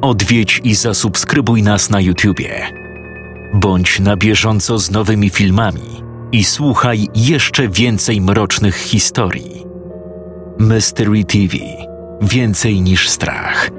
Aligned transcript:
odwiedź 0.00 0.60
i 0.64 0.74
zasubskrybuj 0.74 1.62
nas 1.62 1.90
na 1.90 2.00
YouTubie. 2.00 2.66
Bądź 3.54 4.00
na 4.00 4.16
bieżąco 4.16 4.78
z 4.78 4.90
nowymi 4.90 5.30
filmami 5.30 6.02
i 6.32 6.44
słuchaj 6.44 7.08
jeszcze 7.14 7.68
więcej 7.68 8.20
mrocznych 8.20 8.76
historii. 8.76 9.64
Mystery 10.58 11.24
TV 11.24 11.56
Więcej 12.22 12.80
niż 12.80 13.08
strach. 13.08 13.70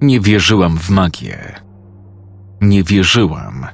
Nie 0.00 0.20
wierzyłam 0.20 0.78
w 0.78 0.90
magię. 0.90 1.54
Nie 2.60 2.82
wierzyłam, 2.82 3.66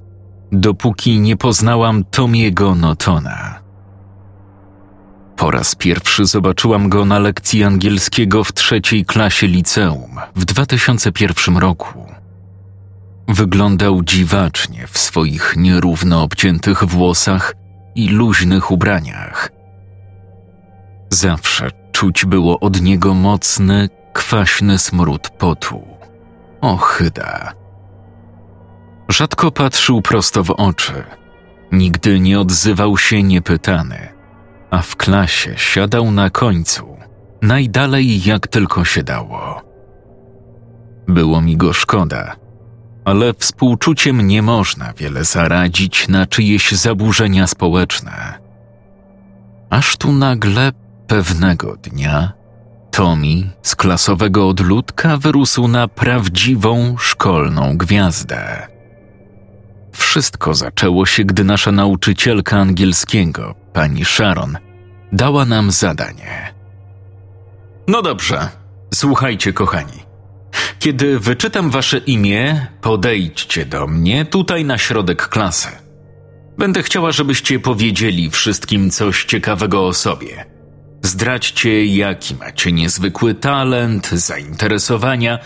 dopóki 0.52 1.20
nie 1.20 1.36
poznałam 1.36 2.04
Tomiego 2.04 2.74
Notona. 2.74 3.60
Po 5.36 5.50
raz 5.50 5.74
pierwszy 5.74 6.24
zobaczyłam 6.24 6.88
go 6.88 7.04
na 7.04 7.18
lekcji 7.18 7.64
angielskiego 7.64 8.44
w 8.44 8.52
trzeciej 8.52 9.04
klasie 9.04 9.46
liceum 9.46 10.20
w 10.36 10.44
2001 10.44 11.56
roku. 11.56 12.06
Wyglądał 13.28 14.02
dziwacznie 14.02 14.86
w 14.86 14.98
swoich 14.98 15.54
nierówno 15.56 16.22
obciętych 16.22 16.84
włosach 16.84 17.54
i 17.94 18.08
luźnych 18.08 18.70
ubraniach. 18.70 19.50
Zawsze 21.10 21.70
czuć 21.92 22.24
było 22.24 22.60
od 22.60 22.80
niego 22.80 23.14
mocny, 23.14 23.88
kwaśny 24.12 24.78
smród 24.78 25.30
potu. 25.30 25.82
Ochyda. 26.60 27.61
Rzadko 29.12 29.50
patrzył 29.50 30.02
prosto 30.02 30.44
w 30.44 30.50
oczy. 30.50 31.04
Nigdy 31.72 32.20
nie 32.20 32.40
odzywał 32.40 32.98
się 32.98 33.22
niepytany, 33.22 34.08
a 34.70 34.82
w 34.82 34.96
klasie 34.96 35.54
siadał 35.56 36.10
na 36.10 36.30
końcu, 36.30 36.96
najdalej 37.42 38.22
jak 38.24 38.48
tylko 38.48 38.84
się 38.84 39.02
dało. 39.02 39.62
Było 41.08 41.40
mi 41.40 41.56
go 41.56 41.72
szkoda, 41.72 42.36
ale 43.04 43.34
współczuciem 43.34 44.26
nie 44.26 44.42
można 44.42 44.92
wiele 44.92 45.24
zaradzić 45.24 46.08
na 46.08 46.26
czyjeś 46.26 46.72
zaburzenia 46.72 47.46
społeczne. 47.46 48.38
Aż 49.70 49.96
tu 49.96 50.12
nagle 50.12 50.72
pewnego 51.06 51.76
dnia 51.76 52.32
Tommy 52.90 53.50
z 53.62 53.76
klasowego 53.76 54.48
odludka 54.48 55.16
wyrósł 55.16 55.68
na 55.68 55.88
prawdziwą 55.88 56.96
szkolną 56.98 57.76
gwiazdę. 57.76 58.71
Wszystko 59.92 60.54
zaczęło 60.54 61.06
się, 61.06 61.24
gdy 61.24 61.44
nasza 61.44 61.72
nauczycielka 61.72 62.58
angielskiego, 62.58 63.54
pani 63.72 64.04
Sharon, 64.04 64.58
dała 65.12 65.44
nam 65.44 65.70
zadanie. 65.70 66.54
No 67.88 68.02
dobrze, 68.02 68.48
słuchajcie, 68.94 69.52
kochani. 69.52 70.02
Kiedy 70.78 71.18
wyczytam 71.18 71.70
wasze 71.70 71.98
imię, 71.98 72.66
podejdźcie 72.80 73.64
do 73.64 73.86
mnie 73.86 74.24
tutaj 74.24 74.64
na 74.64 74.78
środek 74.78 75.28
klasy. 75.28 75.68
Będę 76.58 76.82
chciała, 76.82 77.12
żebyście 77.12 77.58
powiedzieli 77.58 78.30
wszystkim 78.30 78.90
coś 78.90 79.24
ciekawego 79.24 79.86
o 79.86 79.92
sobie. 79.92 80.44
Zdradźcie, 81.02 81.86
jaki 81.86 82.34
macie 82.34 82.72
niezwykły 82.72 83.34
talent, 83.34 84.08
zainteresowania, 84.08 85.38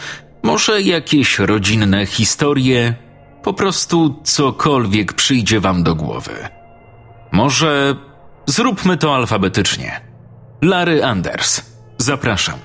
może 0.43 0.83
jakieś 0.83 1.39
rodzinne 1.39 2.07
historie, 2.07 2.95
po 3.47 3.53
prostu 3.53 4.21
cokolwiek 4.25 5.13
przyjdzie 5.13 5.61
wam 5.61 5.83
do 5.83 5.95
głowy. 5.95 6.33
Może 7.33 7.97
zróbmy 8.47 8.97
to 8.97 9.15
alfabetycznie. 9.15 10.01
Larry 10.63 11.05
Anders, 11.05 11.63
zapraszam. 11.99 12.59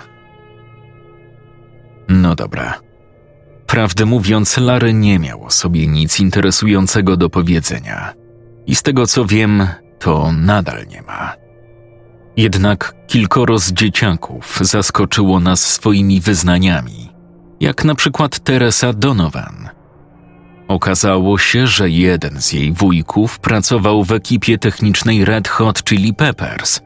No 2.10 2.36
dobra. 2.36 2.80
Prawdę 3.68 4.06
mówiąc, 4.06 4.58
Larry 4.58 4.94
nie 4.94 5.20
miał 5.20 5.44
o 5.44 5.52
sobie 5.52 5.88
nic 5.88 6.20
interesującego 6.20 7.18
do 7.18 7.30
powiedzenia. 7.30 8.14
I 8.66 8.76
z 8.76 8.84
tego 8.84 9.08
co 9.08 9.26
wiem, 9.26 9.68
to 10.00 10.32
nadal 10.34 10.88
nie 10.88 11.02
ma. 11.02 11.34
Jednak 12.38 12.96
kilkoro 13.08 13.60
z 13.60 13.72
dzieciaków 13.74 14.60
zaskoczyło 14.62 15.40
nas 15.40 15.60
swoimi 15.60 16.22
wyznaniami, 16.22 17.10
jak 17.60 17.86
na 17.86 17.96
przykład 17.96 18.40
Teresa 18.40 18.94
Donovan. 18.94 19.81
Okazało 20.72 21.38
się, 21.38 21.68
że 21.68 21.90
jeden 21.90 22.42
z 22.42 22.54
jej 22.54 22.74
wujków 22.74 23.40
pracował 23.40 24.04
w 24.04 24.12
ekipie 24.12 24.58
technicznej 24.58 25.26
Red 25.26 25.48
Hot 25.48 25.84
Chili 25.84 26.14
Peppers. 26.14 26.82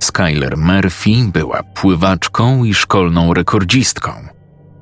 Skyler 0.00 0.56
Murphy 0.56 1.10
była 1.32 1.62
pływaczką 1.62 2.64
i 2.64 2.74
szkolną 2.74 3.34
rekordzistką. 3.34 4.12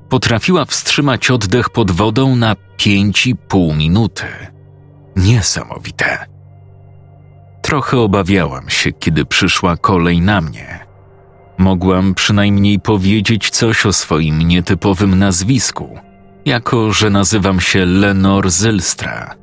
Potrafiła 0.09 0.65
wstrzymać 0.65 1.31
oddech 1.31 1.69
pod 1.69 1.91
wodą 1.91 2.35
na 2.35 2.55
5,5 2.77 3.77
minuty. 3.77 4.25
Niesamowite. 5.15 6.25
Trochę 7.61 7.99
obawiałam 7.99 8.69
się, 8.69 8.91
kiedy 8.91 9.25
przyszła 9.25 9.77
kolej 9.77 10.21
na 10.21 10.41
mnie. 10.41 10.79
Mogłam 11.57 12.13
przynajmniej 12.13 12.79
powiedzieć 12.79 13.49
coś 13.49 13.85
o 13.85 13.93
swoim 13.93 14.41
nietypowym 14.41 15.19
nazwisku, 15.19 15.99
jako 16.45 16.93
że 16.93 17.09
nazywam 17.09 17.59
się 17.59 17.85
Lenor 17.85 18.49
Zylstra. 18.49 19.35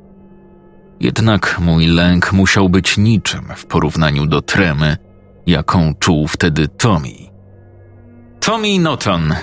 Jednak 0.99 1.59
mój 1.59 1.87
lęk 1.87 2.33
musiał 2.33 2.69
być 2.69 2.97
niczym 2.97 3.45
w 3.55 3.65
porównaniu 3.65 4.25
do 4.25 4.41
tremy, 4.41 4.97
jaką 5.45 5.93
czuł 5.95 6.27
wtedy 6.27 6.67
Tommy. 6.67 7.29
Tommy 8.39 8.79
Noton, 8.79 9.35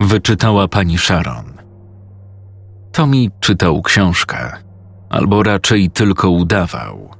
wyczytała 0.00 0.68
pani 0.68 0.98
Sharon. 0.98 1.52
Tommy 2.92 3.26
czytał 3.40 3.82
książkę, 3.82 4.52
albo 5.10 5.42
raczej 5.42 5.90
tylko 5.90 6.30
udawał. 6.30 7.10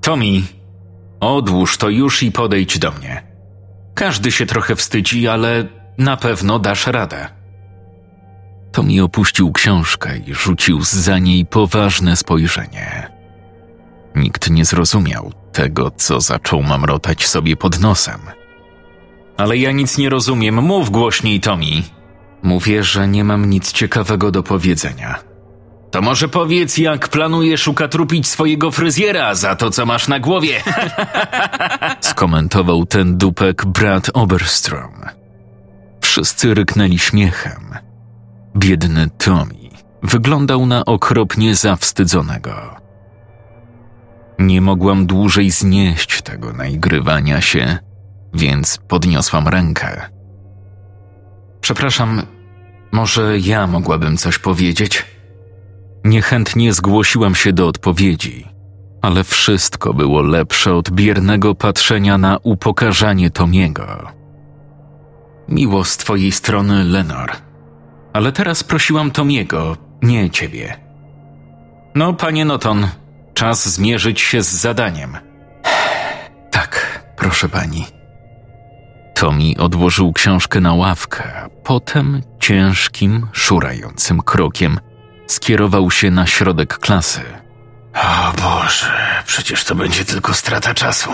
Tommy, 0.00 0.42
odłóż 1.20 1.76
to 1.76 1.88
już 1.88 2.22
i 2.22 2.32
podejdź 2.32 2.78
do 2.78 2.92
mnie. 2.92 3.22
Każdy 3.94 4.32
się 4.32 4.46
trochę 4.46 4.76
wstydzi, 4.76 5.28
ale 5.28 5.64
na 5.98 6.16
pewno 6.16 6.58
dasz 6.58 6.86
radę. 6.86 7.28
Tommy 8.76 9.02
opuścił 9.02 9.52
książkę 9.52 10.18
i 10.26 10.34
rzucił 10.34 10.82
za 10.82 11.18
niej 11.18 11.46
poważne 11.46 12.16
spojrzenie. 12.16 13.10
Nikt 14.14 14.50
nie 14.50 14.64
zrozumiał 14.64 15.32
tego, 15.52 15.90
co 15.90 16.20
zaczął 16.20 16.62
mamrotać 16.62 17.26
sobie 17.26 17.56
pod 17.56 17.80
nosem. 17.80 18.20
Ale 19.36 19.56
ja 19.56 19.72
nic 19.72 19.98
nie 19.98 20.10
rozumiem, 20.10 20.54
mów 20.54 20.90
głośniej, 20.90 21.40
Tommy. 21.40 21.82
Mówię, 22.42 22.84
że 22.84 23.08
nie 23.08 23.24
mam 23.24 23.50
nic 23.50 23.72
ciekawego 23.72 24.30
do 24.30 24.42
powiedzenia. 24.42 25.18
To 25.90 26.02
może 26.02 26.28
powiedz, 26.28 26.78
jak 26.78 27.08
planujesz 27.08 27.68
ukatrupić 27.68 28.28
swojego 28.28 28.70
fryzjera 28.70 29.34
za 29.34 29.56
to, 29.56 29.70
co 29.70 29.86
masz 29.86 30.08
na 30.08 30.20
głowie? 30.20 30.62
Skomentował 32.00 32.86
ten 32.86 33.18
dupek 33.18 33.66
brat 33.66 34.10
Oberstrom. 34.14 34.92
Wszyscy 36.00 36.54
ryknęli 36.54 36.98
śmiechem. 36.98 37.85
Biedny 38.56 39.10
Tommy 39.18 39.68
wyglądał 40.02 40.66
na 40.66 40.84
okropnie 40.84 41.54
zawstydzonego. 41.54 42.76
Nie 44.38 44.60
mogłam 44.60 45.06
dłużej 45.06 45.50
znieść 45.50 46.22
tego 46.22 46.52
naigrywania 46.52 47.40
się, 47.40 47.78
więc 48.34 48.78
podniosłam 48.88 49.48
rękę. 49.48 50.10
Przepraszam, 51.60 52.22
może 52.92 53.38
ja 53.38 53.66
mogłabym 53.66 54.16
coś 54.16 54.38
powiedzieć? 54.38 55.06
Niechętnie 56.04 56.72
zgłosiłam 56.72 57.34
się 57.34 57.52
do 57.52 57.68
odpowiedzi, 57.68 58.46
ale 59.02 59.24
wszystko 59.24 59.94
było 59.94 60.22
lepsze 60.22 60.74
od 60.74 60.90
biernego 60.90 61.54
patrzenia 61.54 62.18
na 62.18 62.38
upokarzanie 62.42 63.30
Tomiego. 63.30 64.12
Miło 65.48 65.84
z 65.84 65.96
twojej 65.96 66.32
strony, 66.32 66.84
Lenor, 66.84 67.45
ale 68.16 68.32
teraz 68.32 68.64
prosiłam 68.64 69.10
Tomiego, 69.10 69.76
nie 70.02 70.30
ciebie. 70.30 70.76
No, 71.94 72.12
panie 72.14 72.44
Noton, 72.44 72.88
czas 73.34 73.68
zmierzyć 73.68 74.20
się 74.20 74.42
z 74.42 74.48
zadaniem. 74.48 75.16
Tak, 76.50 77.04
proszę 77.16 77.48
pani. 77.48 77.86
Tommy 79.14 79.52
odłożył 79.58 80.12
książkę 80.12 80.60
na 80.60 80.74
ławkę, 80.74 81.48
potem 81.64 82.20
ciężkim, 82.40 83.26
szurającym 83.32 84.22
krokiem 84.22 84.78
skierował 85.26 85.90
się 85.90 86.10
na 86.10 86.26
środek 86.26 86.78
klasy. 86.78 87.20
O 87.94 88.32
Boże, 88.42 89.22
przecież 89.26 89.64
to 89.64 89.74
będzie 89.74 90.04
tylko 90.04 90.34
strata 90.34 90.74
czasu. 90.74 91.10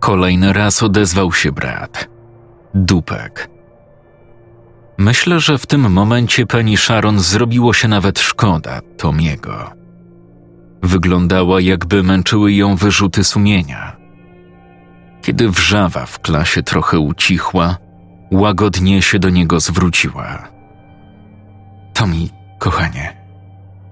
Kolejny 0.00 0.52
raz 0.52 0.82
odezwał 0.82 1.32
się 1.32 1.52
brat. 1.52 2.08
Dupek. 2.74 3.51
Myślę, 5.02 5.40
że 5.40 5.58
w 5.58 5.66
tym 5.66 5.92
momencie 5.92 6.46
pani 6.46 6.76
Sharon 6.76 7.20
zrobiło 7.20 7.72
się 7.72 7.88
nawet 7.88 8.20
szkoda 8.20 8.80
Tomiego. 8.98 9.70
Wyglądała, 10.82 11.60
jakby 11.60 12.02
męczyły 12.02 12.52
ją 12.52 12.76
wyrzuty 12.76 13.24
sumienia. 13.24 13.96
Kiedy 15.22 15.50
wrzawa 15.50 16.06
w 16.06 16.18
klasie 16.20 16.62
trochę 16.62 16.98
ucichła, 16.98 17.76
łagodnie 18.32 19.02
się 19.02 19.18
do 19.18 19.30
niego 19.30 19.60
zwróciła. 19.60 20.48
Tomi, 21.94 22.30
kochanie, 22.58 23.16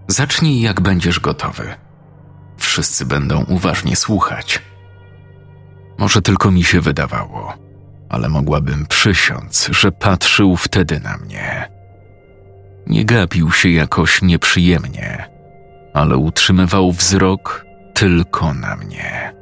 zacznij 0.09 0.61
jak 0.61 0.81
będziesz 0.81 1.21
gotowy. 1.21 1.75
Wszyscy 2.57 3.07
będą 3.07 3.45
uważnie 3.45 3.97
słuchać. 3.97 4.63
Może 5.99 6.23
tylko 6.23 6.51
mi 6.51 6.65
się 6.65 6.81
wydawało, 6.81 7.55
ale 8.11 8.29
mogłabym 8.29 8.87
przysiąc, 8.87 9.69
że 9.73 9.93
patrzył 9.93 10.57
wtedy 10.57 11.01
na 11.01 11.17
mnie. 11.17 11.69
Nie 12.87 13.05
gapił 13.05 13.53
się 13.53 13.69
jakoś 13.69 14.23
nieprzyjemnie, 14.23 15.29
ale 15.95 16.17
utrzymywał 16.17 16.93
wzrok 16.93 17.67
tylko 17.95 18.55
na 18.55 18.77
mnie. 18.77 19.35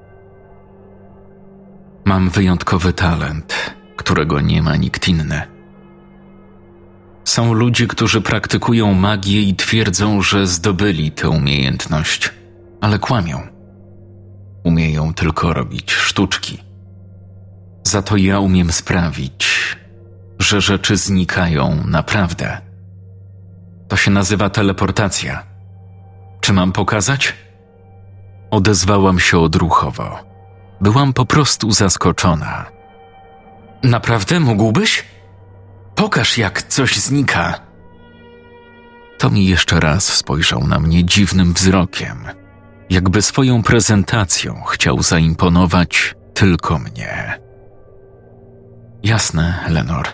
Mam 2.05 2.31
wyjątkowy 2.31 2.93
talent, 2.93 3.75
którego 3.97 4.41
nie 4.41 4.63
ma 4.63 4.77
nikt 4.77 5.09
inny. 5.09 5.43
Są 7.25 7.53
ludzie, 7.53 7.87
którzy 7.87 8.21
praktykują 8.21 8.95
magię 8.95 9.43
i 9.43 9.55
twierdzą, 9.55 10.23
że 10.23 10.47
zdobyli 10.47 11.13
tę 11.13 11.29
umiejętność, 11.29 12.31
ale 12.81 12.99
kłamią. 12.99 13.43
Umieją 14.65 15.15
tylko 15.15 15.53
robić 15.53 15.93
sztuczki. 15.93 16.68
Za 17.85 18.03
to 18.03 18.17
ja 18.17 18.41
umiem 18.41 18.73
sprawić, 18.73 19.77
że 20.39 20.61
rzeczy 20.61 20.97
znikają 20.97 21.85
naprawdę. 21.87 22.59
To 23.89 23.97
się 23.97 24.11
nazywa 24.11 24.51
teleportacja. 24.51 25.47
Czy 26.41 26.53
mam 26.53 26.73
pokazać? 26.73 27.35
Odezwałam 28.51 29.21
się 29.21 29.39
odruchowo. 29.39 30.19
Byłam 30.81 31.13
po 31.13 31.27
prostu 31.27 31.71
zaskoczona. 31.71 32.67
Naprawdę 33.83 34.41
mógłbyś? 34.41 35.05
Pokaż, 35.95 36.39
jak 36.39 36.63
coś 36.63 36.97
znika. 36.97 37.55
To 39.19 39.31
mi 39.31 39.47
jeszcze 39.47 39.81
raz 39.81 40.05
spojrzał 40.05 40.67
na 40.67 40.79
mnie 40.79 41.05
dziwnym 41.05 41.53
wzrokiem, 41.53 42.25
jakby 42.91 43.23
swoją 43.23 43.63
prezentacją 43.63 44.63
chciał 44.63 45.03
zaimponować 45.03 46.15
tylko 46.35 46.79
mnie. 46.79 47.39
Jasne, 49.03 49.65
Lenor. 49.69 50.09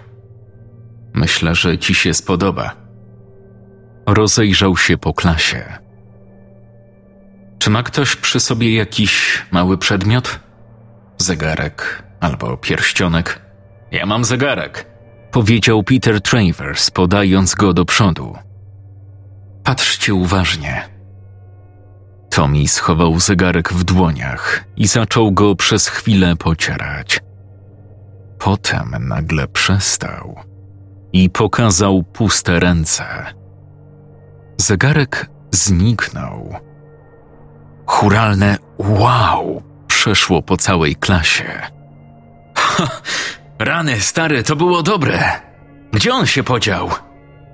Myślę, 1.15 1.55
że 1.55 1.79
ci 1.79 1.95
się 1.95 2.15
spodoba. 2.15 2.77
Rozejrzał 4.07 4.77
się 4.77 4.99
po 4.99 5.15
klasie. 5.15 5.79
Czy 7.59 7.71
ma 7.71 7.83
ktoś 7.83 8.17
przy 8.17 8.41
sobie 8.41 8.75
jakiś 8.75 9.43
mały 9.51 9.79
przedmiot? 9.79 10.41
Zegarek 11.19 12.03
albo 12.21 12.57
pierścionek? 12.57 13.41
Ja 13.93 14.07
mam 14.07 14.25
zegarek, 14.25 14.87
powiedział 15.31 15.83
Peter 15.83 16.21
Travers, 16.21 16.91
podając 16.91 17.55
go 17.55 17.73
do 17.73 17.85
przodu. 17.85 18.39
Patrzcie 19.65 20.15
uważnie. 20.15 20.89
Tommy 22.31 22.69
schował 22.69 23.21
zegarek 23.21 23.73
w 23.73 23.85
dłoniach 23.85 24.65
i 24.77 24.87
zaczął 24.87 25.33
go 25.33 25.57
przez 25.57 25.89
chwilę 25.89 26.37
pocierać. 26.37 27.21
Potem 28.45 28.97
nagle 29.01 29.49
przestał 29.49 30.41
i 31.13 31.31
pokazał 31.31 32.03
puste 32.03 32.61
ręce. 32.61 33.05
Zegarek 34.57 35.31
zniknął. 35.51 36.55
Churalne 37.87 38.59
wow 38.79 39.63
przeszło 39.87 40.43
po 40.43 40.57
całej 40.57 40.97
klasie. 40.97 41.61
Ha, 42.55 42.87
rany, 43.59 44.01
stary, 44.01 44.43
to 44.43 44.57
było 44.57 44.83
dobre. 44.83 45.41
Gdzie 45.93 46.15
on 46.15 46.27
się 46.27 46.43
podział? 46.43 46.91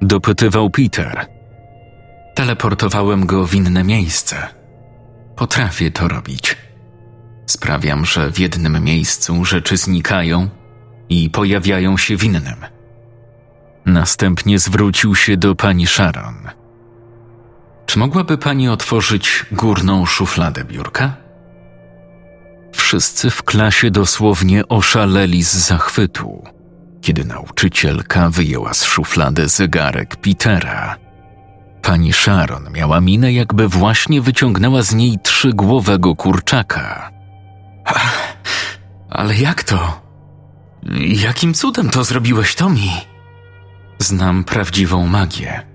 Dopytywał 0.02 0.70
Peter. 0.70 1.26
Teleportowałem 2.34 3.26
go 3.26 3.46
w 3.46 3.54
inne 3.54 3.84
miejsce. 3.84 4.36
Potrafię 5.36 5.90
to 5.90 6.08
robić. 6.08 6.56
Sprawiam, 7.46 8.06
że 8.06 8.30
w 8.32 8.38
jednym 8.38 8.84
miejscu 8.84 9.44
rzeczy 9.44 9.76
znikają 9.76 10.59
i 11.10 11.30
pojawiają 11.30 11.96
się 11.96 12.16
w 12.16 12.24
innym. 12.24 12.56
Następnie 13.86 14.58
zwrócił 14.58 15.14
się 15.14 15.36
do 15.36 15.54
pani 15.54 15.86
Sharon. 15.86 16.34
Czy 17.86 17.98
mogłaby 17.98 18.38
pani 18.38 18.68
otworzyć 18.68 19.46
górną 19.52 20.06
szufladę 20.06 20.64
biurka? 20.64 21.16
Wszyscy 22.72 23.30
w 23.30 23.42
klasie 23.42 23.90
dosłownie 23.90 24.68
oszaleli 24.68 25.42
z 25.42 25.54
zachwytu, 25.54 26.44
kiedy 27.00 27.24
nauczycielka 27.24 28.30
wyjęła 28.30 28.74
z 28.74 28.84
szuflady 28.84 29.48
zegarek 29.48 30.16
Petera. 30.16 30.96
Pani 31.82 32.12
Sharon 32.12 32.72
miała 32.72 33.00
minę, 33.00 33.32
jakby 33.32 33.68
właśnie 33.68 34.20
wyciągnęła 34.20 34.82
z 34.82 34.94
niej 34.94 35.18
trzygłowego 35.22 36.16
kurczaka. 36.16 37.10
Ale 39.10 39.36
jak 39.36 39.62
to? 39.62 40.09
Jakim 41.06 41.54
cudem 41.54 41.90
to 41.90 42.04
zrobiłeś, 42.04 42.54
Tomi? 42.54 42.90
Znam 43.98 44.44
prawdziwą 44.44 45.06
magię. 45.06 45.66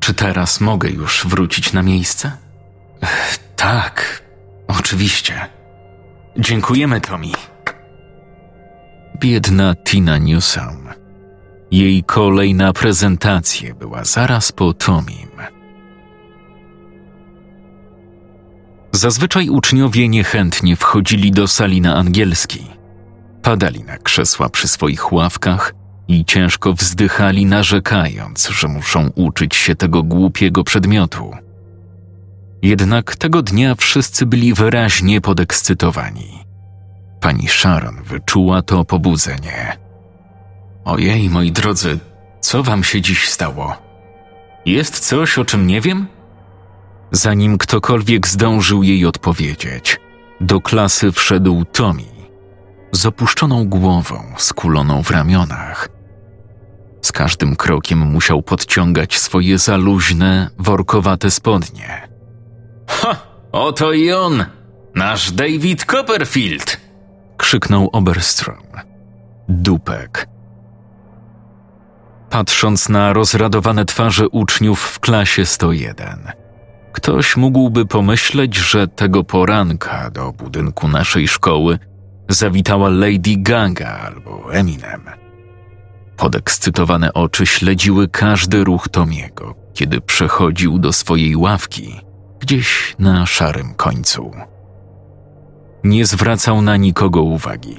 Czy 0.00 0.14
teraz 0.14 0.60
mogę 0.60 0.90
już 0.90 1.26
wrócić 1.26 1.72
na 1.72 1.82
miejsce? 1.82 2.32
Tak, 3.56 4.22
oczywiście. 4.68 5.34
Dziękujemy, 6.38 7.00
Tommy. 7.00 7.32
Biedna 9.20 9.74
Tina 9.74 10.18
Newsom. 10.18 10.88
Jej 11.70 12.04
kolej 12.04 12.54
na 12.54 12.72
prezentację 12.72 13.74
była 13.74 14.04
zaraz 14.04 14.52
po 14.52 14.74
Tomim. 14.74 15.34
Zazwyczaj 18.92 19.48
uczniowie 19.48 20.08
niechętnie 20.08 20.76
wchodzili 20.76 21.30
do 21.30 21.48
sali 21.48 21.80
na 21.80 21.96
angielski. 21.96 22.73
Padali 23.44 23.84
na 23.84 23.98
krzesła 23.98 24.48
przy 24.48 24.68
swoich 24.68 25.12
ławkach 25.12 25.74
i 26.08 26.24
ciężko 26.24 26.72
wzdychali, 26.72 27.46
narzekając, 27.46 28.48
że 28.48 28.68
muszą 28.68 29.10
uczyć 29.14 29.56
się 29.56 29.74
tego 29.74 30.02
głupiego 30.02 30.64
przedmiotu. 30.64 31.30
Jednak 32.62 33.16
tego 33.16 33.42
dnia 33.42 33.74
wszyscy 33.74 34.26
byli 34.26 34.54
wyraźnie 34.54 35.20
podekscytowani. 35.20 36.44
Pani 37.20 37.48
Sharon 37.48 38.02
wyczuła 38.02 38.62
to 38.62 38.84
pobudzenie. 38.84 39.76
Ojej, 40.84 41.30
moi 41.30 41.52
drodzy, 41.52 41.98
co 42.40 42.62
wam 42.62 42.84
się 42.84 43.00
dziś 43.00 43.28
stało? 43.28 43.76
Jest 44.66 44.98
coś, 44.98 45.38
o 45.38 45.44
czym 45.44 45.66
nie 45.66 45.80
wiem? 45.80 46.06
Zanim 47.10 47.58
ktokolwiek 47.58 48.28
zdążył 48.28 48.82
jej 48.82 49.06
odpowiedzieć, 49.06 50.00
do 50.40 50.60
klasy 50.60 51.12
wszedł 51.12 51.64
Tommy 51.64 52.13
z 52.94 53.06
opuszczoną 53.06 53.68
głową, 53.68 54.22
skuloną 54.36 55.02
w 55.02 55.10
ramionach. 55.10 55.88
Z 57.02 57.12
każdym 57.12 57.56
krokiem 57.56 57.98
musiał 57.98 58.42
podciągać 58.42 59.18
swoje 59.18 59.58
zaluźne, 59.58 60.50
workowate 60.58 61.30
spodnie. 61.30 62.08
Ha! 62.88 63.16
Oto 63.52 63.92
i 63.92 64.12
on! 64.12 64.44
Nasz 64.94 65.32
David 65.32 65.84
Copperfield! 65.84 66.80
krzyknął 67.36 67.90
Oberstrom. 67.92 68.64
Dupek. 69.48 70.28
Patrząc 72.30 72.88
na 72.88 73.12
rozradowane 73.12 73.84
twarze 73.84 74.28
uczniów 74.28 74.80
w 74.80 75.00
klasie 75.00 75.46
101, 75.46 76.32
ktoś 76.92 77.36
mógłby 77.36 77.86
pomyśleć, 77.86 78.56
że 78.56 78.88
tego 78.88 79.24
poranka 79.24 80.10
do 80.10 80.32
budynku 80.32 80.88
naszej 80.88 81.28
szkoły 81.28 81.78
zawitała 82.28 82.88
Lady 82.88 83.36
Gaga 83.36 83.98
albo 84.06 84.54
Eminem. 84.54 85.02
Podekscytowane 86.16 87.12
oczy 87.12 87.46
śledziły 87.46 88.08
każdy 88.08 88.64
ruch 88.64 88.88
Tomiego, 88.88 89.54
kiedy 89.74 90.00
przechodził 90.00 90.78
do 90.78 90.92
swojej 90.92 91.36
ławki, 91.36 92.00
gdzieś 92.40 92.96
na 92.98 93.26
szarym 93.26 93.74
końcu. 93.74 94.32
Nie 95.84 96.06
zwracał 96.06 96.62
na 96.62 96.76
nikogo 96.76 97.22
uwagi. 97.22 97.76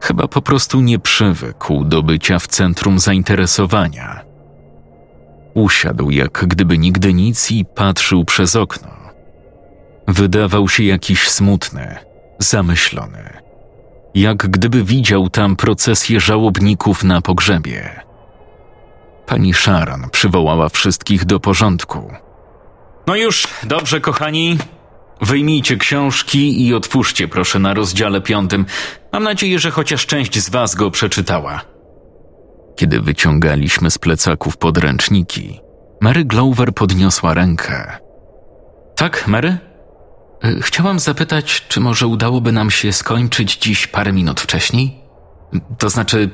Chyba 0.00 0.28
po 0.28 0.42
prostu 0.42 0.80
nie 0.80 0.98
przywykł 0.98 1.84
do 1.84 2.02
bycia 2.02 2.38
w 2.38 2.46
centrum 2.46 2.98
zainteresowania. 2.98 4.24
Usiadł 5.54 6.10
jak 6.10 6.44
gdyby 6.46 6.78
nigdy 6.78 7.14
nic 7.14 7.50
i 7.50 7.64
patrzył 7.64 8.24
przez 8.24 8.56
okno. 8.56 8.88
Wydawał 10.08 10.68
się 10.68 10.84
jakiś 10.84 11.28
smutny, 11.28 11.96
zamyślony. 12.44 13.30
Jak 14.14 14.36
gdyby 14.36 14.84
widział 14.84 15.28
tam 15.28 15.56
procesję 15.56 16.20
żałobników 16.20 17.04
na 17.04 17.20
pogrzebie. 17.20 18.00
Pani 19.26 19.54
Sharon 19.54 20.10
przywołała 20.10 20.68
wszystkich 20.68 21.24
do 21.24 21.40
porządku. 21.40 22.12
No 23.06 23.16
już, 23.16 23.48
dobrze, 23.62 24.00
kochani. 24.00 24.58
Wyjmijcie 25.20 25.76
książki 25.76 26.66
i 26.66 26.74
otwórzcie 26.74 27.28
proszę 27.28 27.58
na 27.58 27.74
rozdziale 27.74 28.20
piątym. 28.20 28.66
Mam 29.12 29.22
nadzieję, 29.22 29.58
że 29.58 29.70
chociaż 29.70 30.06
część 30.06 30.38
z 30.38 30.50
was 30.50 30.74
go 30.74 30.90
przeczytała. 30.90 31.60
Kiedy 32.76 33.00
wyciągaliśmy 33.00 33.90
z 33.90 33.98
plecaków 33.98 34.56
podręczniki, 34.56 35.60
Mary 36.00 36.24
Glover 36.24 36.74
podniosła 36.74 37.34
rękę. 37.34 37.98
Tak, 38.96 39.28
Mary? 39.28 39.58
Chciałam 40.60 40.98
zapytać, 40.98 41.64
czy 41.68 41.80
może 41.80 42.06
udałoby 42.06 42.52
nam 42.52 42.70
się 42.70 42.92
skończyć 42.92 43.56
dziś 43.56 43.86
parę 43.86 44.12
minut 44.12 44.40
wcześniej? 44.40 45.00
To 45.78 45.90
znaczy, 45.90 46.30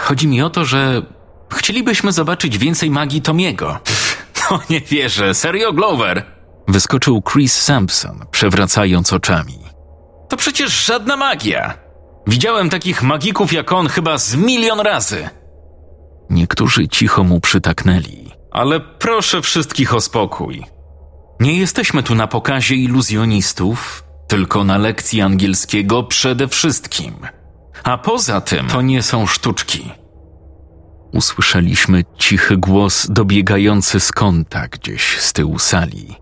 chodzi 0.00 0.28
mi 0.28 0.42
o 0.42 0.50
to, 0.50 0.64
że 0.64 1.02
chcielibyśmy 1.54 2.12
zobaczyć 2.12 2.58
więcej 2.58 2.90
magii 2.90 3.22
Tomiego. 3.22 3.78
No 4.50 4.60
nie 4.70 4.80
wierzę, 4.80 5.34
serio, 5.34 5.72
Glover? 5.72 6.24
Wyskoczył 6.68 7.22
Chris 7.32 7.62
Sampson, 7.62 8.24
przewracając 8.30 9.12
oczami. 9.12 9.58
To 10.28 10.36
przecież 10.36 10.86
żadna 10.86 11.16
magia. 11.16 11.74
Widziałem 12.26 12.70
takich 12.70 13.02
magików 13.02 13.52
jak 13.52 13.72
on 13.72 13.88
chyba 13.88 14.18
z 14.18 14.34
milion 14.34 14.80
razy. 14.80 15.28
Niektórzy 16.30 16.88
cicho 16.88 17.24
mu 17.24 17.40
przytaknęli. 17.40 18.30
Ale 18.50 18.80
proszę 18.80 19.42
wszystkich 19.42 19.94
o 19.94 20.00
spokój. 20.00 20.64
Nie 21.42 21.58
jesteśmy 21.58 22.02
tu 22.02 22.14
na 22.14 22.26
pokazie 22.26 22.74
iluzjonistów, 22.74 24.04
tylko 24.28 24.64
na 24.64 24.78
lekcji 24.78 25.20
angielskiego 25.20 26.02
przede 26.02 26.48
wszystkim. 26.48 27.14
A 27.84 27.98
poza 27.98 28.40
tym 28.40 28.66
to 28.68 28.82
nie 28.82 29.02
są 29.02 29.26
sztuczki. 29.26 29.90
Usłyszeliśmy 31.12 32.04
cichy 32.18 32.56
głos 32.56 33.06
dobiegający 33.10 34.00
z 34.00 34.12
kąta 34.12 34.68
gdzieś 34.68 35.18
z 35.20 35.32
tyłu 35.32 35.58
sali. 35.58 36.16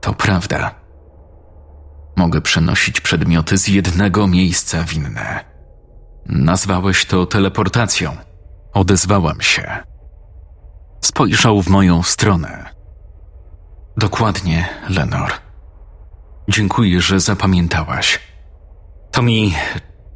To 0.00 0.14
prawda. 0.14 0.74
Mogę 2.16 2.40
przenosić 2.40 3.00
przedmioty 3.00 3.58
z 3.58 3.68
jednego 3.68 4.26
miejsca 4.26 4.84
w 4.84 4.94
inne. 4.94 5.44
Nazwałeś 6.26 7.04
to 7.04 7.26
teleportacją. 7.26 8.16
Odezwałam 8.72 9.40
się. 9.40 9.76
Spojrzał 11.00 11.62
w 11.62 11.68
moją 11.68 12.02
stronę. 12.02 12.77
Dokładnie, 13.98 14.68
Lenor. 14.88 15.32
Dziękuję, 16.48 17.00
że 17.00 17.20
zapamiętałaś. 17.20 18.20
Tomi, 19.10 19.54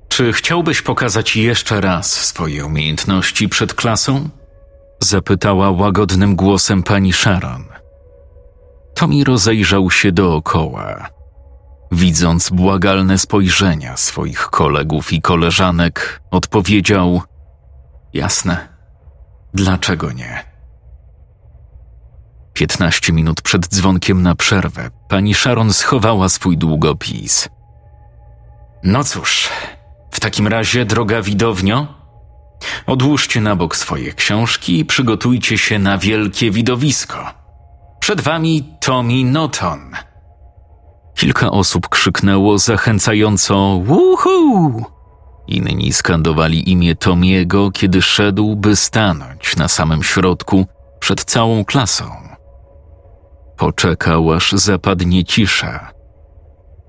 czy 0.09 0.33
chciałbyś 0.33 0.83
pokazać 0.83 1.37
jeszcze 1.37 1.81
raz 1.81 2.13
swoje 2.13 2.67
umiejętności 2.67 3.49
przed 3.49 3.75
klasą? 3.75 4.29
Zapytała 5.01 5.71
łagodnym 5.71 6.37
głosem 6.37 6.83
pani 6.83 7.13
Sharon. 7.13 7.65
Tommy 8.95 9.25
rozejrzał 9.25 9.91
się 9.91 10.13
dookoła. 10.13 11.09
Widząc 11.93 12.51
błagalne 12.51 13.19
spojrzenia 13.19 13.97
swoich 13.97 14.41
kolegów 14.41 15.13
i 15.13 15.21
koleżanek, 15.21 16.23
odpowiedział: 16.31 17.23
Jasne, 18.13 18.69
dlaczego 19.55 20.13
nie? 20.13 20.52
Piętnaście 22.55 23.13
minut 23.13 23.43
przed 23.43 23.69
dzwonkiem 23.69 24.23
na 24.23 24.35
przerwę 24.35 24.91
pani 25.09 25.35
Sharon 25.35 25.73
schowała 25.73 26.29
swój 26.29 26.59
długopis. 26.59 27.49
No 28.83 29.05
cóż, 29.05 29.49
w 30.11 30.21
takim 30.21 30.49
razie, 30.49 30.85
droga 30.85 31.23
widownio, 31.23 31.87
odłóżcie 32.87 33.41
na 33.41 33.57
bok 33.57 33.77
swoje 33.77 34.13
książki 34.13 34.79
i 34.79 34.85
przygotujcie 34.85 35.59
się 35.59 35.79
na 35.79 35.99
wielkie 35.99 36.51
widowisko. 36.51 37.31
Przed 38.01 38.21
wami 38.21 38.65
Tommy 38.81 39.25
Noton. 39.25 39.93
Kilka 41.15 41.51
osób 41.51 41.89
krzyknęło 41.89 42.59
zachęcająco 42.59 43.81
Wuhu! 43.85 44.85
Inni 45.47 45.93
skandowali 45.93 46.71
imię 46.71 46.97
Tomiego, 46.97 47.71
kiedy 47.71 48.03
szedł, 48.03 48.57
by 48.57 48.77
stanąć 48.77 49.57
na 49.57 49.69
samym 49.69 50.03
środku 50.03 50.67
przed 51.01 51.25
całą 51.25 51.65
klasą. 51.65 52.22
Poczekał, 53.63 54.33
aż 54.33 54.53
zapadnie 54.53 55.25
cisza. 55.25 55.91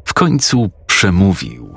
W 0.06 0.14
końcu 0.14 0.72
przemówił. 0.88 1.76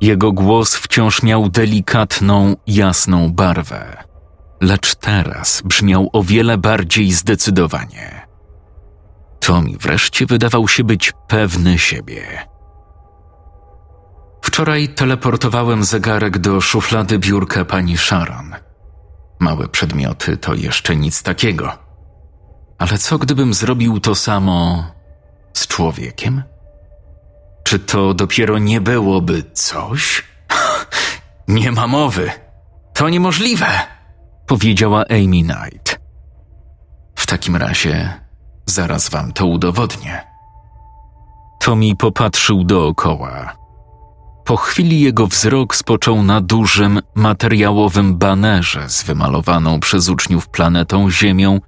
Jego 0.00 0.32
głos 0.32 0.76
wciąż 0.76 1.22
miał 1.22 1.48
delikatną, 1.48 2.56
jasną 2.66 3.32
barwę, 3.32 4.04
lecz 4.60 4.94
teraz 4.94 5.62
brzmiał 5.64 6.10
o 6.12 6.22
wiele 6.22 6.58
bardziej 6.58 7.12
zdecydowanie. 7.12 8.26
Tommy 9.40 9.78
wreszcie 9.78 10.26
wydawał 10.26 10.68
się 10.68 10.84
być 10.84 11.12
pewny 11.28 11.78
siebie. 11.78 12.48
Wczoraj 14.42 14.88
teleportowałem 14.88 15.84
zegarek 15.84 16.38
do 16.38 16.60
szuflady 16.60 17.18
biurka 17.18 17.64
pani 17.64 17.96
Sharon. 17.96 18.54
Małe 19.40 19.68
przedmioty 19.68 20.36
to 20.36 20.54
jeszcze 20.54 20.96
nic 20.96 21.22
takiego. 21.22 21.85
Ale 22.78 22.98
co 22.98 23.18
gdybym 23.18 23.54
zrobił 23.54 24.00
to 24.00 24.14
samo 24.14 24.84
z 25.52 25.66
człowiekiem? 25.66 26.42
Czy 27.64 27.78
to 27.78 28.14
dopiero 28.14 28.58
nie 28.58 28.80
byłoby 28.80 29.42
coś? 29.52 30.24
Nie 31.48 31.72
ma 31.72 31.86
mowy. 31.86 32.30
To 32.94 33.08
niemożliwe, 33.08 33.66
powiedziała 34.46 35.04
Amy 35.10 35.42
Knight. 35.42 36.00
W 37.14 37.26
takim 37.26 37.56
razie 37.56 38.14
zaraz 38.66 39.08
wam 39.08 39.32
to 39.32 39.46
udowodnię. 39.46 40.24
Tommy 41.60 41.96
popatrzył 41.96 42.64
dookoła. 42.64 43.56
Po 44.44 44.56
chwili 44.56 45.00
jego 45.00 45.26
wzrok 45.26 45.76
spoczął 45.76 46.22
na 46.22 46.40
dużym, 46.40 47.00
materiałowym 47.14 48.18
banerze 48.18 48.88
z 48.88 49.02
wymalowaną 49.02 49.80
przez 49.80 50.08
uczniów 50.08 50.48
planetą 50.48 51.10
Ziemią 51.10 51.60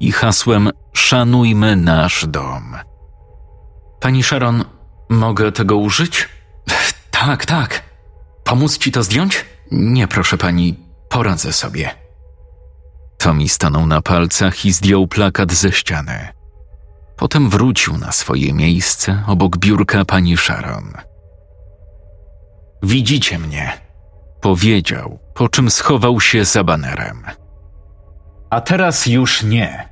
i 0.00 0.12
hasłem 0.12 0.70
Szanujmy 0.92 1.76
nasz 1.76 2.26
dom. 2.28 2.76
Pani 4.00 4.22
Sharon, 4.22 4.64
mogę 5.08 5.52
tego 5.52 5.76
użyć? 5.76 6.28
Tak, 7.10 7.46
tak. 7.46 7.82
Pomóc 8.44 8.78
ci 8.78 8.92
to 8.92 9.02
zdjąć? 9.02 9.44
Nie, 9.70 10.08
proszę 10.08 10.38
pani, 10.38 10.74
poradzę 11.08 11.52
sobie. 11.52 11.90
Tommy 13.18 13.48
stanął 13.48 13.86
na 13.86 14.02
palcach 14.02 14.64
i 14.64 14.72
zdjął 14.72 15.06
plakat 15.06 15.52
ze 15.52 15.72
ściany. 15.72 16.28
Potem 17.16 17.50
wrócił 17.50 17.98
na 17.98 18.12
swoje 18.12 18.52
miejsce 18.52 19.22
obok 19.26 19.56
biurka 19.56 20.04
pani 20.04 20.36
Sharon. 20.36 20.92
Widzicie 22.82 23.38
mnie, 23.38 23.80
powiedział, 24.40 25.18
po 25.34 25.48
czym 25.48 25.70
schował 25.70 26.20
się 26.20 26.44
za 26.44 26.64
banerem. 26.64 27.45
A 28.50 28.60
teraz 28.60 29.06
już 29.06 29.42
nie. 29.42 29.88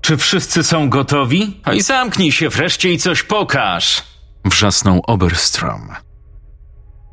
Czy 0.00 0.16
wszyscy 0.16 0.64
są 0.64 0.88
gotowi? 0.88 1.60
Oj, 1.66 1.80
zamknij 1.80 2.32
się 2.32 2.48
wreszcie 2.48 2.92
i 2.92 2.98
coś 2.98 3.22
pokaż! 3.22 4.02
Wrzasnął 4.44 5.02
Oberstrom. 5.06 5.88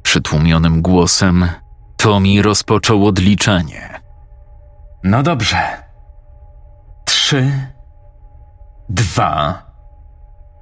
Przytłumionym 0.04 0.82
głosem 0.82 1.50
Tommy 1.98 2.42
rozpoczął 2.42 3.06
odliczanie. 3.06 4.00
No 5.04 5.24
dobrze. 5.24 5.84
Trzy, 7.06 7.52
dwa. 8.90 9.64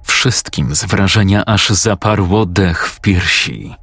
Wszystkim 0.04 0.74
z 0.74 0.84
wrażenia 0.84 1.44
aż 1.44 1.68
zaparło 1.68 2.46
dech 2.46 2.88
w 2.88 3.00
piersi, 3.00 3.74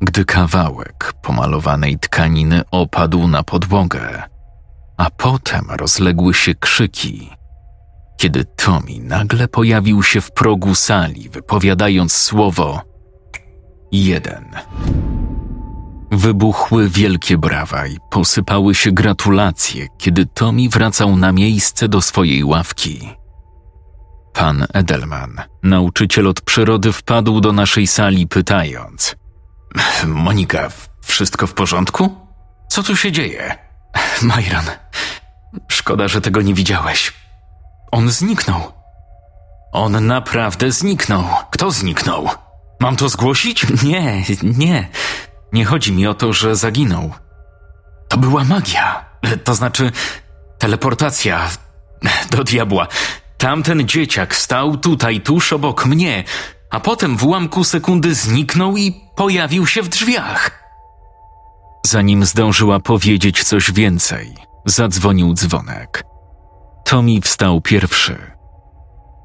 gdy 0.00 0.24
kawałek 0.24 1.12
pomalowanej 1.22 1.98
tkaniny 1.98 2.62
opadł 2.70 3.28
na 3.28 3.42
podłogę, 3.42 4.22
a 4.98 5.10
potem 5.10 5.66
rozległy 5.70 6.34
się 6.34 6.54
krzyki, 6.54 7.30
kiedy 8.16 8.44
Tommy 8.44 8.98
nagle 9.00 9.48
pojawił 9.48 10.02
się 10.02 10.20
w 10.20 10.32
progu 10.32 10.74
sali, 10.74 11.28
wypowiadając 11.28 12.12
słowo 12.12 12.82
jeden. 13.92 14.44
Wybuchły 16.10 16.88
wielkie 16.88 17.38
brawa 17.38 17.86
i 17.86 17.96
posypały 18.10 18.74
się 18.74 18.92
gratulacje, 18.92 19.86
kiedy 19.98 20.26
Tommy 20.26 20.68
wracał 20.68 21.16
na 21.16 21.32
miejsce 21.32 21.88
do 21.88 22.00
swojej 22.00 22.44
ławki. 22.44 23.08
Pan 24.32 24.66
Edelman, 24.74 25.42
nauczyciel 25.62 26.26
od 26.26 26.40
przyrody, 26.40 26.92
wpadł 26.92 27.40
do 27.40 27.52
naszej 27.52 27.86
sali, 27.86 28.26
pytając: 28.26 29.16
Monika, 30.06 30.68
wszystko 31.02 31.46
w 31.46 31.54
porządku? 31.54 32.10
Co 32.68 32.82
tu 32.82 32.96
się 32.96 33.12
dzieje? 33.12 33.67
Majran, 34.22 34.64
szkoda, 35.68 36.08
że 36.08 36.20
tego 36.20 36.42
nie 36.42 36.54
widziałeś. 36.54 37.12
On 37.92 38.10
zniknął. 38.10 38.72
On 39.72 40.06
naprawdę 40.06 40.72
zniknął. 40.72 41.24
Kto 41.50 41.70
zniknął? 41.70 42.28
Mam 42.80 42.96
to 42.96 43.08
zgłosić? 43.08 43.66
Nie, 43.82 44.22
nie. 44.42 44.88
Nie 45.52 45.64
chodzi 45.64 45.92
mi 45.92 46.06
o 46.06 46.14
to, 46.14 46.32
że 46.32 46.56
zaginął. 46.56 47.12
To 48.08 48.16
była 48.18 48.44
magia. 48.44 49.04
To 49.44 49.54
znaczy 49.54 49.92
teleportacja. 50.58 51.48
Do 52.30 52.44
diabła. 52.44 52.86
Tamten 53.38 53.88
dzieciak 53.88 54.36
stał 54.36 54.76
tutaj 54.76 55.20
tuż 55.20 55.52
obok 55.52 55.86
mnie, 55.86 56.24
a 56.70 56.80
potem 56.80 57.16
w 57.16 57.24
ułamku 57.24 57.64
sekundy 57.64 58.14
zniknął 58.14 58.76
i 58.76 59.00
pojawił 59.16 59.66
się 59.66 59.82
w 59.82 59.88
drzwiach. 59.88 60.67
Zanim 61.88 62.24
zdążyła 62.24 62.80
powiedzieć 62.80 63.44
coś 63.44 63.72
więcej, 63.72 64.34
zadzwonił 64.66 65.34
dzwonek. 65.34 66.04
Tommy 66.84 67.20
wstał 67.20 67.60
pierwszy. 67.60 68.16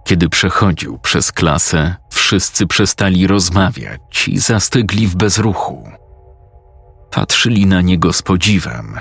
Kiedy 0.06 0.30
przechodził 0.30 1.00
przez 1.00 1.32
klasę, 1.32 1.96
wszyscy 2.12 2.68
przestali 2.68 3.28
rozmawiać 3.28 4.28
i 4.28 4.40
zastygli 4.40 5.08
w 5.08 5.16
bezruchu. 5.16 5.90
Patrzyli 7.12 7.66
na 7.66 7.82
niego 7.82 8.14
z 8.14 8.22
podziwem, 8.22 9.00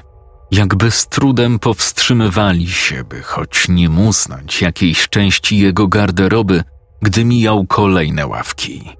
jakby 0.50 0.90
z 0.90 1.06
trudem 1.06 1.58
powstrzymywali 1.58 2.68
się, 2.68 3.04
by 3.04 3.22
choć 3.22 3.68
nie 3.68 3.88
musnąć 3.88 4.62
jakiejś 4.62 5.08
części 5.08 5.58
jego 5.58 5.88
garderoby, 5.88 6.64
gdy 7.02 7.24
mijał 7.24 7.66
kolejne 7.66 8.26
ławki. 8.26 8.90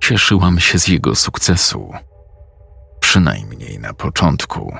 Cieszyłam 0.00 0.60
się 0.60 0.78
z 0.78 0.88
jego 0.88 1.14
sukcesu, 1.14 1.92
przynajmniej 3.10 3.78
na 3.78 3.94
początku. 3.94 4.76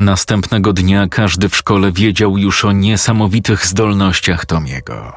Następnego 0.00 0.72
dnia 0.72 1.08
każdy 1.08 1.48
w 1.48 1.56
szkole 1.56 1.92
wiedział 1.92 2.38
już 2.38 2.64
o 2.64 2.72
niesamowitych 2.72 3.66
zdolnościach 3.66 4.46
Tomiego. 4.46 5.12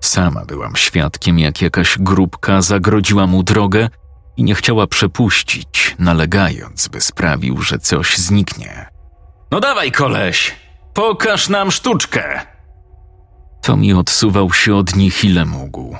Sama 0.00 0.44
byłam 0.44 0.76
świadkiem, 0.76 1.38
jak 1.38 1.62
jakaś 1.62 1.98
grupka 1.98 2.62
zagrodziła 2.62 3.26
mu 3.26 3.42
drogę 3.42 3.88
i 4.36 4.42
nie 4.42 4.54
chciała 4.54 4.86
przepuścić, 4.86 5.96
nalegając, 5.98 6.88
by 6.88 7.00
sprawił, 7.00 7.62
że 7.62 7.78
coś 7.78 8.16
zniknie. 8.16 8.86
No 9.50 9.60
dawaj, 9.60 9.92
koleś, 9.92 10.56
pokaż 10.94 11.48
nam 11.48 11.70
sztuczkę! 11.70 12.40
Tomi 13.62 13.92
odsuwał 13.92 14.52
się 14.52 14.74
od 14.74 14.96
nich 14.96 15.24
ile 15.24 15.44
mógł, 15.44 15.96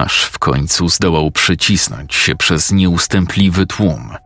aż 0.00 0.22
w 0.22 0.38
końcu 0.38 0.88
zdołał 0.88 1.30
przecisnąć 1.30 2.14
się 2.14 2.36
przez 2.36 2.72
nieustępliwy 2.72 3.66
tłum– 3.66 4.10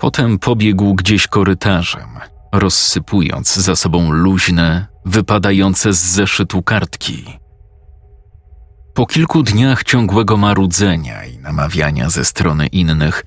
Potem 0.00 0.38
pobiegł 0.38 0.94
gdzieś 0.94 1.26
korytarzem, 1.26 2.18
rozsypując 2.52 3.54
za 3.54 3.76
sobą 3.76 4.10
luźne, 4.10 4.86
wypadające 5.04 5.92
z 5.92 5.98
zeszytu 5.98 6.62
kartki. 6.62 7.38
Po 8.94 9.06
kilku 9.06 9.42
dniach 9.42 9.84
ciągłego 9.84 10.36
marudzenia 10.36 11.24
i 11.24 11.38
namawiania 11.38 12.10
ze 12.10 12.24
strony 12.24 12.66
innych, 12.66 13.24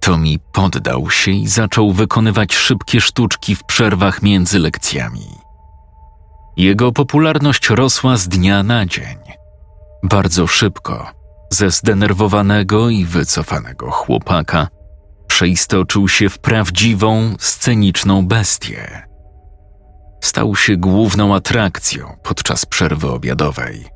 Tommy 0.00 0.36
poddał 0.52 1.10
się 1.10 1.30
i 1.30 1.48
zaczął 1.48 1.92
wykonywać 1.92 2.54
szybkie 2.54 3.00
sztuczki 3.00 3.56
w 3.56 3.64
przerwach 3.64 4.22
między 4.22 4.58
lekcjami. 4.58 5.26
Jego 6.56 6.92
popularność 6.92 7.68
rosła 7.70 8.16
z 8.16 8.28
dnia 8.28 8.62
na 8.62 8.86
dzień. 8.86 9.16
Bardzo 10.02 10.46
szybko, 10.46 11.10
ze 11.50 11.70
zdenerwowanego 11.70 12.88
i 12.88 13.04
wycofanego 13.04 13.90
chłopaka– 13.90 14.68
przeistoczył 15.42 16.08
się 16.08 16.28
w 16.28 16.38
prawdziwą, 16.38 17.34
sceniczną 17.38 18.26
bestię. 18.26 19.02
Stał 20.20 20.56
się 20.56 20.76
główną 20.76 21.34
atrakcją 21.34 22.16
podczas 22.22 22.66
przerwy 22.66 23.10
obiadowej. 23.10 23.86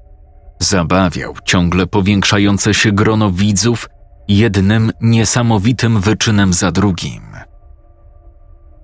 Zabawiał 0.60 1.34
ciągle 1.44 1.86
powiększające 1.86 2.74
się 2.74 2.92
grono 2.92 3.30
widzów 3.30 3.88
jednym 4.28 4.92
niesamowitym 5.00 6.00
wyczynem 6.00 6.52
za 6.52 6.72
drugim. 6.72 7.22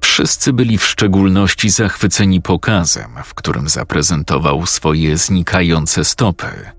Wszyscy 0.00 0.52
byli 0.52 0.78
w 0.78 0.84
szczególności 0.84 1.70
zachwyceni 1.70 2.40
pokazem, 2.40 3.10
w 3.24 3.34
którym 3.34 3.68
zaprezentował 3.68 4.66
swoje 4.66 5.16
znikające 5.16 6.04
stopy. 6.04 6.70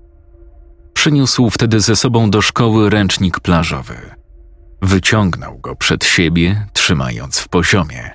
Przyniósł 1.04 1.50
wtedy 1.50 1.80
ze 1.80 1.96
sobą 1.96 2.30
do 2.30 2.42
szkoły 2.42 2.90
ręcznik 2.90 3.40
plażowy– 3.40 3.94
Wyciągnął 4.82 5.58
go 5.58 5.76
przed 5.76 6.04
siebie, 6.04 6.66
trzymając 6.72 7.38
w 7.38 7.48
poziomie, 7.48 8.10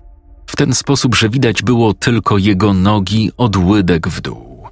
w 0.47 0.55
ten 0.55 0.73
sposób, 0.73 1.15
że 1.15 1.29
widać 1.29 1.61
było 1.61 1.93
tylko 1.93 2.37
jego 2.37 2.73
nogi 2.73 3.31
od 3.37 3.57
łydek 3.57 4.07
w 4.07 4.21
dół. 4.21 4.67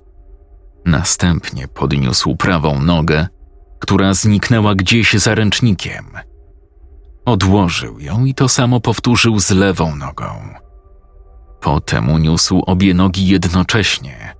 Następnie 0.85 1.67
podniósł 1.67 2.35
prawą 2.35 2.81
nogę, 2.81 3.27
która 3.79 4.13
zniknęła 4.13 4.75
gdzieś 4.75 5.13
za 5.13 5.35
ręcznikiem. 5.35 6.05
Odłożył 7.25 7.99
ją 7.99 8.25
i 8.25 8.33
to 8.33 8.49
samo 8.49 8.79
powtórzył 8.79 9.39
z 9.39 9.51
lewą 9.51 9.95
nogą. 9.95 10.53
Potem 11.61 12.09
uniósł 12.09 12.63
obie 12.65 12.93
nogi 12.93 13.27
jednocześnie. 13.27 14.36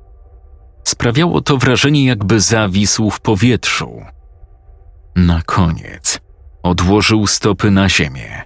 Sprawiało 0.87 1.41
to 1.41 1.57
wrażenie, 1.57 2.05
jakby 2.05 2.39
zawisł 2.39 3.09
w 3.09 3.19
powietrzu. 3.19 4.01
Na 5.15 5.41
koniec 5.41 6.19
Odłożył 6.63 7.27
stopy 7.27 7.71
na 7.71 7.89
ziemię. 7.89 8.41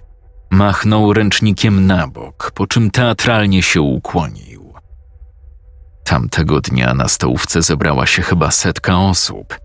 Machnął 0.50 1.12
ręcznikiem 1.12 1.86
na 1.86 2.08
bok, 2.08 2.52
po 2.54 2.66
czym 2.66 2.90
teatralnie 2.90 3.62
się 3.62 3.80
ukłonił. 3.80 4.74
Tamtego 6.04 6.60
dnia 6.60 6.94
na 6.94 7.08
stołówce 7.08 7.62
zebrała 7.62 8.06
się 8.06 8.22
chyba 8.22 8.50
setka 8.50 8.98
osób. 8.98 9.58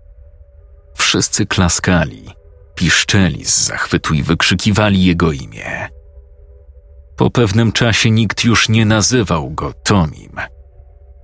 Wszyscy 0.96 1.46
klaskali, 1.46 2.28
piszczeli 2.74 3.44
z 3.44 3.58
zachwytu 3.58 4.14
i 4.14 4.22
wykrzykiwali 4.22 5.04
jego 5.04 5.32
imię. 5.32 5.88
Po 7.16 7.30
pewnym 7.30 7.72
czasie 7.72 8.10
nikt 8.10 8.44
już 8.44 8.68
nie 8.68 8.86
nazywał 8.86 9.50
go 9.50 9.72
Tomim. 9.72 10.40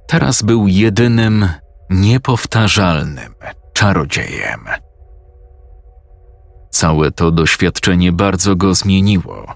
Teraz 0.07 0.43
był 0.43 0.69
jedynym, 0.69 1.49
niepowtarzalnym 1.91 3.35
czarodziejem. 3.73 4.61
Całe 6.71 7.11
to 7.11 7.31
doświadczenie 7.31 8.13
bardzo 8.13 8.57
go 8.57 8.75
zmieniło. 8.75 9.55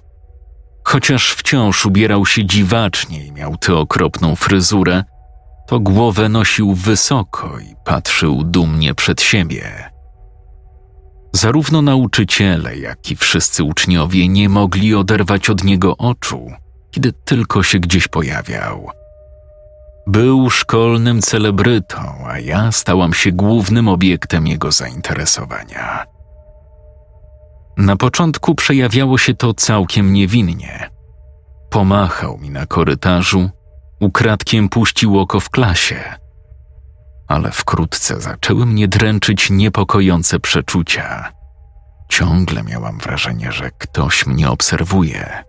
Chociaż 0.85 1.33
wciąż 1.33 1.87
ubierał 1.87 2.27
się 2.27 2.47
dziwacznie 2.47 3.27
i 3.27 3.33
miał 3.33 3.57
tę 3.57 3.75
okropną 3.75 4.37
fryzurę, 4.37 5.05
to 5.67 5.81
głowę 5.81 6.29
nosił 6.29 6.75
wysoko 6.75 7.59
i 7.59 7.75
patrzył 7.85 8.45
dumnie 8.45 8.95
przed 8.95 9.23
siebie. 9.23 9.91
Zarówno 11.33 11.83
nauczyciele, 11.83 12.79
jak 12.79 13.11
i 13.11 13.17
wszyscy 13.17 13.65
uczniowie 13.65 14.29
nie 14.29 14.49
mogli 14.49 14.95
oderwać 14.95 15.51
od 15.51 15.65
niego 15.65 15.97
oczu, 15.97 16.51
kiedy 16.91 17.13
tylko 17.13 17.63
się 17.63 17.79
gdzieś 17.79 18.09
pojawiał. 18.09 18.91
Był 20.09 20.51
szkolnym 20.51 21.23
celebrytą, 21.23 21.99
a 22.27 22.39
ja 22.39 22.73
stałam 22.73 23.15
się 23.15 23.33
głównym 23.33 23.89
obiektem 23.89 24.47
jego 24.47 24.73
zainteresowania. 24.73 26.07
Na 27.77 27.97
początku 27.97 28.55
przejawiało 28.55 29.19
się 29.19 29.35
to 29.35 29.55
całkiem 29.55 30.13
niewinnie. 30.13 30.91
Pomachał 31.71 32.39
mi 32.39 32.51
na 32.51 32.67
korytarzu, 32.67 33.51
ukradkiem 34.01 34.69
puścił 34.69 35.19
oko 35.19 35.41
w 35.41 35.51
klasie. 35.51 36.05
Ale 37.27 37.51
wkrótce 37.51 38.21
zaczęły 38.21 38.67
mnie 38.67 38.89
dręczyć 38.89 39.51
niepokojące 39.51 40.41
przeczucia. 40.41 41.33
Ciągle 42.09 42.63
miałam 42.63 42.99
wrażenie, 42.99 43.53
że 43.53 43.71
ktoś 43.79 44.27
mnie 44.27 44.51
obserwuje. 44.51 45.45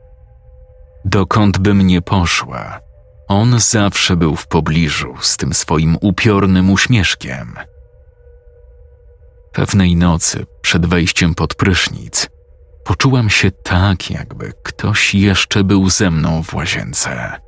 Dokąd 1.05 1.57
bym 1.57 1.87
nie 1.87 2.01
poszła, 2.01 2.88
on 3.29 3.59
zawsze 3.59 4.15
był 4.15 4.35
w 4.35 4.47
pobliżu 4.47 5.15
z 5.21 5.37
tym 5.37 5.53
swoim 5.53 5.97
upiornym 6.01 6.69
uśmieszkiem– 6.69 7.53
Pewnej 9.53 9.95
nocy, 9.95 10.45
przed 10.61 10.85
wejściem 10.85 11.35
pod 11.35 11.55
prysznic, 11.55 12.29
poczułam 12.83 13.29
się 13.29 13.51
tak, 13.51 14.11
jakby 14.11 14.53
ktoś 14.63 15.15
jeszcze 15.15 15.63
był 15.63 15.89
ze 15.89 16.11
mną 16.11 16.43
w 16.43 16.53
łazience. 16.53 17.39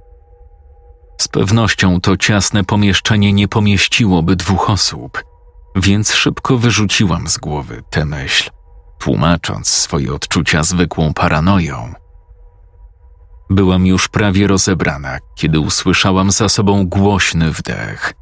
Z 1.22 1.28
pewnością 1.28 2.02
to 2.02 2.18
ciasne 2.18 2.64
pomieszczenie 2.64 3.34
nie 3.34 3.48
pomieściłoby 3.48 4.36
dwóch 4.36 4.70
osób, 4.70 5.24
więc 5.76 6.14
szybko 6.14 6.58
wyrzuciłam 6.58 7.28
z 7.28 7.38
głowy 7.38 7.84
tę 7.90 8.06
myśl, 8.06 8.50
tłumacząc 9.00 9.68
swoje 9.68 10.14
odczucia 10.14 10.64
zwykłą 10.64 11.14
paranoją. 11.14 11.94
Byłam 13.52 13.86
już 13.86 14.08
prawie 14.08 14.48
rozebrana, 14.48 15.18
kiedy 15.36 15.60
usłyszałam 15.60 16.32
za 16.32 16.50
sobą 16.50 16.88
głośny 16.88 17.52
wdech. 17.52 18.14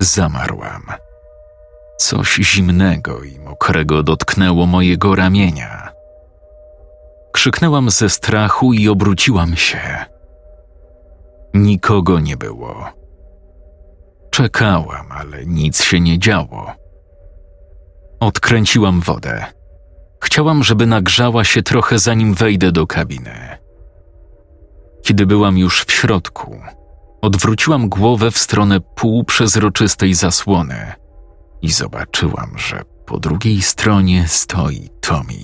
Zamarłam. 0.00 0.82
Coś 1.98 2.34
zimnego 2.34 3.22
i 3.22 3.38
mokrego 3.38 4.02
dotknęło 4.02 4.66
mojego 4.66 5.14
ramienia. 5.14 5.88
Krzyknęłam 7.32 7.90
ze 7.90 8.08
strachu 8.08 8.72
i 8.72 8.88
obróciłam 8.88 9.56
się. 9.56 10.04
Nikogo 11.54 12.20
nie 12.20 12.36
było. 12.36 12.84
Czekałam, 14.30 15.12
ale 15.12 15.46
nic 15.46 15.82
się 15.82 16.00
nie 16.00 16.18
działo. 16.18 16.72
Odkręciłam 18.20 19.00
wodę. 19.00 19.44
Chciałam, 20.24 20.64
żeby 20.64 20.86
nagrzała 20.86 21.44
się 21.44 21.62
trochę 21.62 21.98
zanim 21.98 22.34
wejdę 22.34 22.72
do 22.72 22.86
kabiny. 22.86 23.65
Kiedy 25.06 25.26
byłam 25.26 25.58
już 25.58 25.84
w 25.84 25.92
środku, 25.92 26.60
odwróciłam 27.22 27.88
głowę 27.88 28.30
w 28.30 28.38
stronę 28.38 28.80
półprzezroczystej 28.80 30.14
zasłony 30.14 30.92
i 31.62 31.72
zobaczyłam, 31.72 32.58
że 32.58 32.82
po 33.06 33.18
drugiej 33.18 33.62
stronie 33.62 34.28
stoi 34.28 34.88
Tommy. 35.00 35.34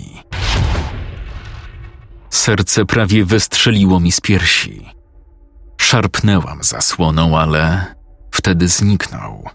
Serce 2.31 2.85
prawie 2.85 3.25
wystrzeliło 3.25 4.01
mi 4.01 4.13
z 4.13 4.21
piersi. 4.21 4.89
Szarpnęłam 5.81 6.63
zasłoną, 6.63 7.39
ale 7.39 7.87
wtedy 8.31 8.69
zniknął. 8.69 9.49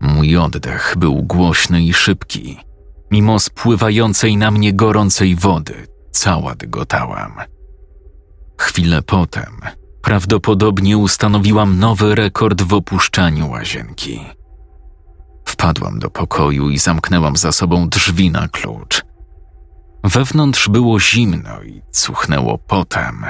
Mój 0.00 0.36
oddech 0.36 0.94
był 0.98 1.22
głośny 1.22 1.82
i 1.82 1.94
szybki. 1.94 2.58
Mimo 3.10 3.40
spływającej 3.40 4.36
na 4.36 4.50
mnie 4.50 4.72
gorącej 4.72 5.36
wody, 5.36 5.86
cała 6.10 6.54
dygotałam. 6.54 7.32
Chwilę 8.60 9.02
potem 9.02 9.60
prawdopodobnie 10.02 10.98
ustanowiłam 10.98 11.78
nowy 11.78 12.14
rekord 12.14 12.62
w 12.62 12.74
opuszczaniu 12.74 13.50
łazienki. 13.50 14.20
Wpadłam 15.44 15.98
do 15.98 16.10
pokoju 16.10 16.70
i 16.70 16.78
zamknęłam 16.78 17.36
za 17.36 17.52
sobą 17.52 17.88
drzwi 17.88 18.30
na 18.30 18.48
klucz. 18.48 19.02
Wewnątrz 20.04 20.68
było 20.68 21.00
zimno 21.00 21.62
i 21.62 21.82
cuchnęło 21.92 22.58
potem. 22.58 23.24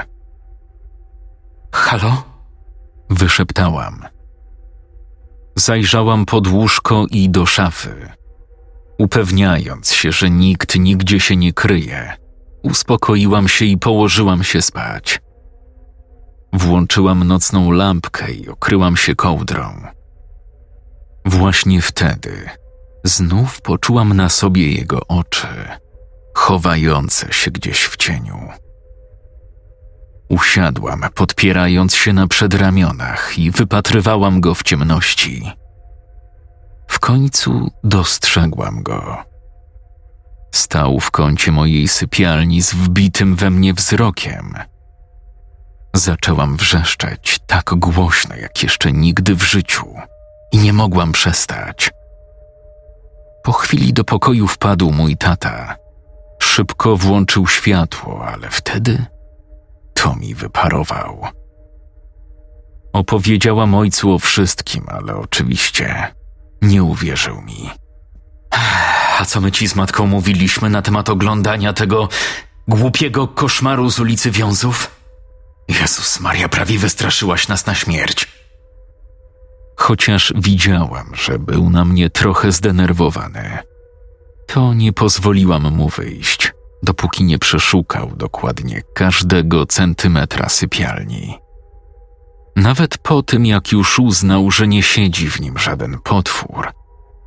Halo? 1.73 2.23
Wyszeptałam. 3.09 4.05
Zajrzałam 5.55 6.25
pod 6.25 6.47
łóżko 6.47 7.05
i 7.11 7.29
do 7.29 7.45
szafy. 7.45 8.11
Upewniając 8.97 9.93
się, 9.93 10.11
że 10.11 10.29
nikt 10.29 10.79
nigdzie 10.79 11.19
się 11.19 11.35
nie 11.35 11.53
kryje, 11.53 12.13
uspokoiłam 12.63 13.47
się 13.47 13.65
i 13.65 13.77
położyłam 13.77 14.43
się 14.43 14.61
spać. 14.61 15.20
Włączyłam 16.53 17.23
nocną 17.23 17.71
lampkę 17.71 18.31
i 18.31 18.49
okryłam 18.49 18.97
się 18.97 19.15
kołdrą. 19.15 19.81
Właśnie 21.25 21.81
wtedy 21.81 22.49
znów 23.03 23.61
poczułam 23.61 24.13
na 24.13 24.29
sobie 24.29 24.71
jego 24.71 25.07
oczy, 25.07 25.47
chowające 26.33 27.33
się 27.33 27.51
gdzieś 27.51 27.83
w 27.83 27.97
cieniu. 27.97 28.49
Usiadłam, 30.29 31.05
podpierając 31.15 31.95
się 31.95 32.13
na 32.13 32.27
przedramionach 32.27 33.39
i 33.39 33.51
wypatrywałam 33.51 34.41
go 34.41 34.55
w 34.55 34.63
ciemności. 34.63 35.51
W 36.87 36.99
końcu 36.99 37.71
dostrzegłam 37.83 38.83
go. 38.83 39.17
Stał 40.51 40.99
w 40.99 41.11
kącie 41.11 41.51
mojej 41.51 41.87
sypialni 41.87 42.61
z 42.61 42.73
wbitym 42.73 43.35
we 43.35 43.49
mnie 43.49 43.73
wzrokiem. 43.73 44.53
Zaczęłam 45.93 46.57
wrzeszczeć 46.57 47.39
tak 47.47 47.73
głośno 47.75 48.35
jak 48.35 48.63
jeszcze 48.63 48.91
nigdy 48.91 49.35
w 49.35 49.43
życiu 49.43 49.95
i 50.51 50.57
nie 50.57 50.73
mogłam 50.73 51.11
przestać. 51.11 51.91
Po 53.43 53.51
chwili 53.51 53.93
do 53.93 54.03
pokoju 54.03 54.47
wpadł 54.47 54.91
mój 54.91 55.17
tata. 55.17 55.75
Szybko 56.39 56.97
włączył 56.97 57.47
światło, 57.47 58.27
ale 58.27 58.49
wtedy 58.49 59.05
to 59.93 60.15
mi 60.15 60.35
wyparował. 60.35 61.27
Opowiedziałam 62.93 63.75
ojcu 63.75 64.13
o 64.13 64.19
wszystkim, 64.19 64.85
ale 64.87 65.15
oczywiście 65.15 66.15
nie 66.61 66.83
uwierzył 66.83 67.41
mi. 67.41 67.69
A 69.19 69.25
co 69.25 69.41
my 69.41 69.51
ci 69.51 69.67
z 69.67 69.75
matką 69.75 70.07
mówiliśmy 70.07 70.69
na 70.69 70.81
temat 70.81 71.09
oglądania 71.09 71.73
tego 71.73 72.09
głupiego 72.67 73.27
koszmaru 73.27 73.89
z 73.89 73.99
ulicy 73.99 74.31
Wiązów? 74.31 75.00
Jezus 75.79 76.19
Maria, 76.19 76.49
prawie 76.49 76.79
wystraszyłaś 76.79 77.47
nas 77.47 77.65
na 77.65 77.75
śmierć. 77.75 78.27
Chociaż 79.75 80.33
widziałam, 80.35 81.11
że 81.13 81.39
był 81.39 81.69
na 81.69 81.85
mnie 81.85 82.09
trochę 82.09 82.51
zdenerwowany, 82.51 83.59
to 84.47 84.73
nie 84.73 84.93
pozwoliłam 84.93 85.75
mu 85.75 85.89
wyjść, 85.89 86.53
dopóki 86.83 87.23
nie 87.23 87.39
przeszukał 87.39 88.11
dokładnie 88.15 88.81
każdego 88.93 89.65
centymetra 89.65 90.49
sypialni. 90.49 91.37
Nawet 92.55 92.97
po 92.97 93.23
tym, 93.23 93.45
jak 93.45 93.71
już 93.71 93.99
uznał, 93.99 94.51
że 94.51 94.67
nie 94.67 94.83
siedzi 94.83 95.29
w 95.29 95.39
nim 95.41 95.57
żaden 95.57 95.99
potwór, 95.99 96.71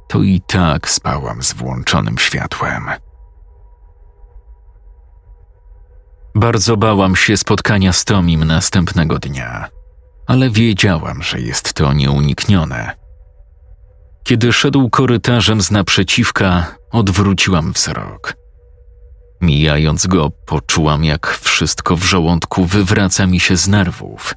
to 0.09 0.23
i 0.23 0.41
tak 0.47 0.91
spałam 0.91 1.43
z 1.43 1.53
włączonym 1.53 2.19
światłem. 2.19 2.91
Bardzo 6.35 6.77
bałam 6.77 7.17
się 7.17 7.37
spotkania 7.37 7.93
z 7.93 8.05
Tomim 8.05 8.45
następnego 8.45 9.19
dnia, 9.19 9.69
ale 10.27 10.51
wiedziałam, 10.51 11.23
że 11.23 11.41
jest 11.41 11.73
to 11.73 11.93
nieuniknione. 11.93 12.91
Kiedy 14.25 14.53
szedł 14.53 14.91
korytarzem 14.91 15.61
z 15.61 15.71
naprzeciwka, 15.71 16.67
odwróciłam 16.91 17.73
wzrok. 17.73 18.37
Mijając 19.41 20.07
go, 20.07 20.31
poczułam, 20.31 21.05
jak 21.05 21.39
wszystko 21.43 21.97
w 21.97 22.05
żołądku 22.05 22.65
wywraca 22.65 23.27
mi 23.27 23.41
się 23.41 23.57
z 23.57 23.69
nerwów 23.69 24.35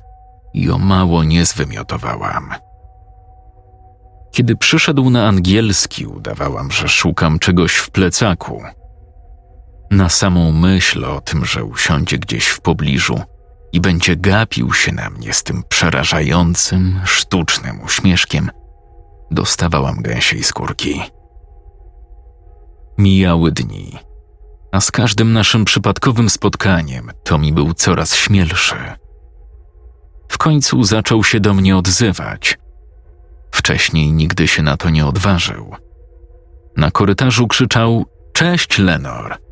i 0.54 0.70
o 0.70 0.78
mało 0.78 1.24
nie 1.24 1.46
zwymiotowałam. 1.46 2.54
Kiedy 4.32 4.56
przyszedł 4.56 5.10
na 5.10 5.28
angielski, 5.28 6.06
udawałam, 6.06 6.72
że 6.72 6.88
szukam 6.88 7.40
czegoś 7.40 7.76
w 7.76 7.90
plecaku. 7.90 8.64
Na 9.92 10.10
samą 10.10 10.52
myśl 10.52 11.06
o 11.06 11.22
tym, 11.22 11.46
że 11.46 11.64
usiądzie 11.64 12.18
gdzieś 12.18 12.48
w 12.48 12.62
pobliżu 12.62 13.22
i 13.74 13.82
będzie 13.82 14.16
gapił 14.16 14.74
się 14.74 14.92
na 14.92 15.10
mnie 15.10 15.34
z 15.34 15.44
tym 15.44 15.64
przerażającym, 15.70 17.02
sztucznym 17.06 17.82
uśmieszkiem, 17.82 18.52
dostawałam 19.32 20.02
gęsiej 20.02 20.44
skórki. 20.44 21.02
Mijały 22.98 23.52
dni, 23.52 23.98
a 24.72 24.82
z 24.82 24.92
każdym 24.92 25.34
naszym 25.34 25.66
przypadkowym 25.66 26.30
spotkaniem 26.30 27.12
to 27.24 27.38
mi 27.38 27.54
był 27.54 27.74
coraz 27.74 28.16
śmielszy. 28.16 28.76
W 30.30 30.38
końcu 30.38 30.84
zaczął 30.84 31.24
się 31.24 31.40
do 31.40 31.54
mnie 31.54 31.78
odzywać. 31.78 32.58
Wcześniej 33.52 34.12
nigdy 34.12 34.48
się 34.48 34.64
na 34.64 34.78
to 34.78 34.90
nie 34.90 35.06
odważył. 35.06 35.76
Na 36.78 36.92
korytarzu 36.92 37.48
krzyczał: 37.48 38.06
Cześć, 38.34 38.78
Lenor. 38.78 39.47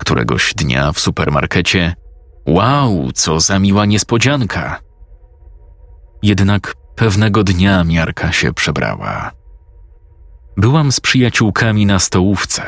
Któregoś 0.00 0.54
dnia 0.54 0.92
w 0.92 1.00
supermarkecie: 1.00 1.94
Wow, 2.46 3.12
co 3.14 3.40
za 3.40 3.58
miła 3.58 3.86
niespodzianka. 3.86 4.80
Jednak 6.22 6.74
pewnego 6.96 7.44
dnia 7.44 7.84
miarka 7.84 8.32
się 8.32 8.52
przebrała. 8.52 9.30
Byłam 10.56 10.92
z 10.92 11.00
przyjaciółkami 11.00 11.86
na 11.86 11.98
stołówce. 11.98 12.62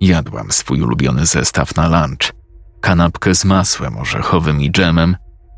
Jadłam 0.00 0.52
swój 0.52 0.82
ulubiony 0.82 1.26
zestaw 1.26 1.76
na 1.76 1.88
lunch. 1.88 2.32
Kanapkę 2.80 3.34
z 3.34 3.44
masłem 3.44 3.96
orzechowym 3.96 4.60
i 4.60 4.70
dżemem, 4.70 5.16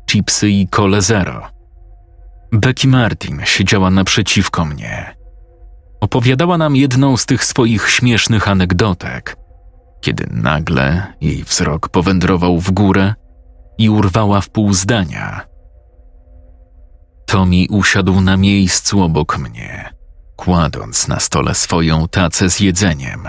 chipsy 0.09 0.49
i 0.49 0.67
kole 0.67 1.01
zero. 1.01 1.47
Becky 2.51 2.87
Martin 2.87 3.41
siedziała 3.43 3.89
naprzeciwko 3.89 4.65
mnie. 4.65 5.15
Opowiadała 6.01 6.57
nam 6.57 6.75
jedną 6.75 7.17
z 7.17 7.25
tych 7.25 7.43
swoich 7.43 7.89
śmiesznych 7.89 8.47
anegdotek, 8.47 9.37
kiedy 10.05 10.27
nagle 10.31 11.13
jej 11.21 11.43
wzrok 11.43 11.89
powędrował 11.89 12.59
w 12.59 12.71
górę 12.71 13.13
i 13.77 13.89
urwała 13.89 14.41
w 14.41 14.49
pół 14.49 14.73
zdania. 14.73 15.41
Tommy 17.25 17.65
usiadł 17.69 18.21
na 18.21 18.37
miejscu 18.37 19.01
obok 19.01 19.37
mnie, 19.37 19.93
kładąc 20.35 21.07
na 21.07 21.19
stole 21.19 21.55
swoją 21.55 22.07
tacę 22.07 22.49
z 22.49 22.59
jedzeniem. 22.59 23.27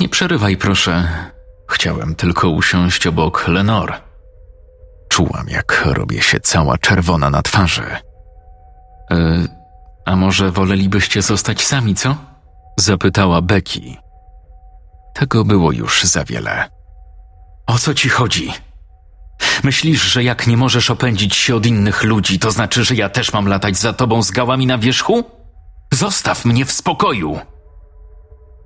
Nie 0.00 0.08
przerywaj, 0.08 0.56
proszę. 0.56 1.08
Chciałem 1.70 2.14
tylko 2.14 2.50
usiąść 2.50 3.06
obok 3.06 3.48
Lenor. 3.48 3.94
Czułam, 5.08 5.48
jak 5.48 5.82
robię 5.86 6.22
się 6.22 6.40
cała 6.40 6.78
czerwona 6.78 7.30
na 7.30 7.42
twarzy. 7.42 7.86
E, 9.10 9.48
a 10.04 10.16
może 10.16 10.50
wolelibyście 10.50 11.22
zostać 11.22 11.64
sami, 11.64 11.94
co? 11.94 12.16
Zapytała 12.76 13.42
Becky. 13.42 14.05
Tego 15.18 15.44
było 15.44 15.72
już 15.72 16.04
za 16.04 16.24
wiele. 16.24 16.68
O 17.66 17.78
co 17.78 17.94
ci 17.94 18.08
chodzi? 18.08 18.52
Myślisz, 19.64 20.02
że 20.02 20.24
jak 20.24 20.46
nie 20.46 20.56
możesz 20.56 20.90
opędzić 20.90 21.34
się 21.34 21.56
od 21.56 21.66
innych 21.66 22.04
ludzi, 22.04 22.38
to 22.38 22.50
znaczy, 22.50 22.84
że 22.84 22.94
ja 22.94 23.08
też 23.08 23.32
mam 23.32 23.48
latać 23.48 23.76
za 23.76 23.92
tobą 23.92 24.22
z 24.22 24.30
gałami 24.30 24.66
na 24.66 24.78
wierzchu? 24.78 25.24
Zostaw 25.92 26.44
mnie 26.44 26.64
w 26.64 26.72
spokoju! 26.72 27.38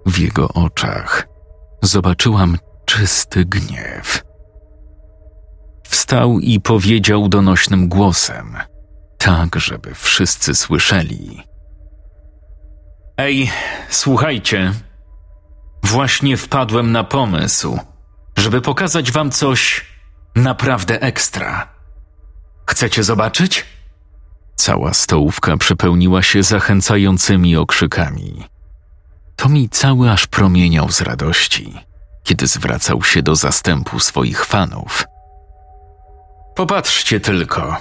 W 0.06 0.18
jego 0.18 0.48
oczach 0.48 1.26
zobaczyłam 1.82 2.58
czysty 2.84 3.44
gniew. 3.44 4.22
Wstał 5.88 6.38
i 6.40 6.60
powiedział 6.60 7.28
donośnym 7.28 7.88
głosem, 7.88 8.56
tak 9.18 9.56
żeby 9.56 9.94
wszyscy 9.94 10.54
słyszeli. 10.54 11.42
Ej, 13.16 13.50
słuchajcie. 13.90 14.72
Właśnie 15.90 16.36
wpadłem 16.36 16.92
na 16.92 17.04
pomysł, 17.04 17.78
żeby 18.36 18.60
pokazać 18.60 19.12
wam 19.12 19.30
coś 19.30 19.84
Naprawdę 20.34 21.02
ekstra. 21.02 21.68
Chcecie 22.66 23.04
zobaczyć? 23.04 23.66
Cała 24.56 24.94
stołówka 24.94 25.56
przepełniła 25.56 26.22
się 26.22 26.42
zachęcającymi 26.42 27.56
okrzykami. 27.56 28.44
Tomi 29.36 29.68
cały 29.68 30.10
aż 30.10 30.26
promieniał 30.26 30.90
z 30.90 31.00
radości, 31.00 31.74
kiedy 32.22 32.46
zwracał 32.46 33.02
się 33.02 33.22
do 33.22 33.34
zastępu 33.34 34.00
swoich 34.00 34.44
fanów. 34.44 35.04
Popatrzcie 36.56 37.20
tylko. 37.20 37.76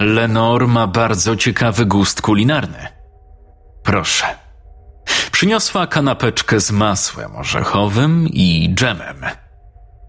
Lenor 0.00 0.68
ma 0.68 0.86
bardzo 0.86 1.36
ciekawy 1.36 1.86
gust 1.86 2.22
kulinarny. 2.22 2.86
Proszę. 3.82 4.45
Przyniosła 5.32 5.86
kanapeczkę 5.86 6.60
z 6.60 6.70
masłem 6.70 7.36
orzechowym 7.36 8.28
i 8.28 8.74
dżemem. 8.74 9.24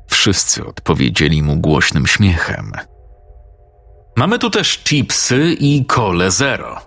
Wszyscy 0.08 0.66
odpowiedzieli 0.66 1.44
mu 1.44 1.56
głośnym 1.56 2.08
śmiechem. 2.08 2.72
Mamy 4.16 4.40
tu 4.40 4.50
też 4.50 4.80
chipsy 4.84 5.56
i 5.60 5.86
kole 5.86 6.32
zero. 6.32 6.82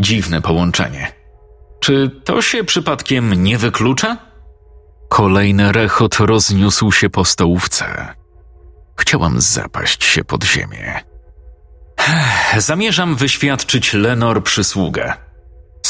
Dziwne 0.00 0.42
połączenie. 0.42 1.12
Czy 1.80 2.20
to 2.24 2.42
się 2.42 2.64
przypadkiem 2.64 3.44
nie 3.44 3.58
wyklucza? 3.58 4.16
Kolejny 5.08 5.72
rechot 5.72 6.14
rozniósł 6.14 6.92
się 6.92 7.10
po 7.10 7.24
stołówce. 7.24 8.14
Chciałam 8.96 9.40
zapaść 9.40 10.04
się 10.04 10.24
pod 10.24 10.44
ziemię. 10.44 11.00
Zamierzam 12.58 13.16
wyświadczyć 13.16 13.92
Lenor 13.92 14.42
przysługę. 14.42 15.14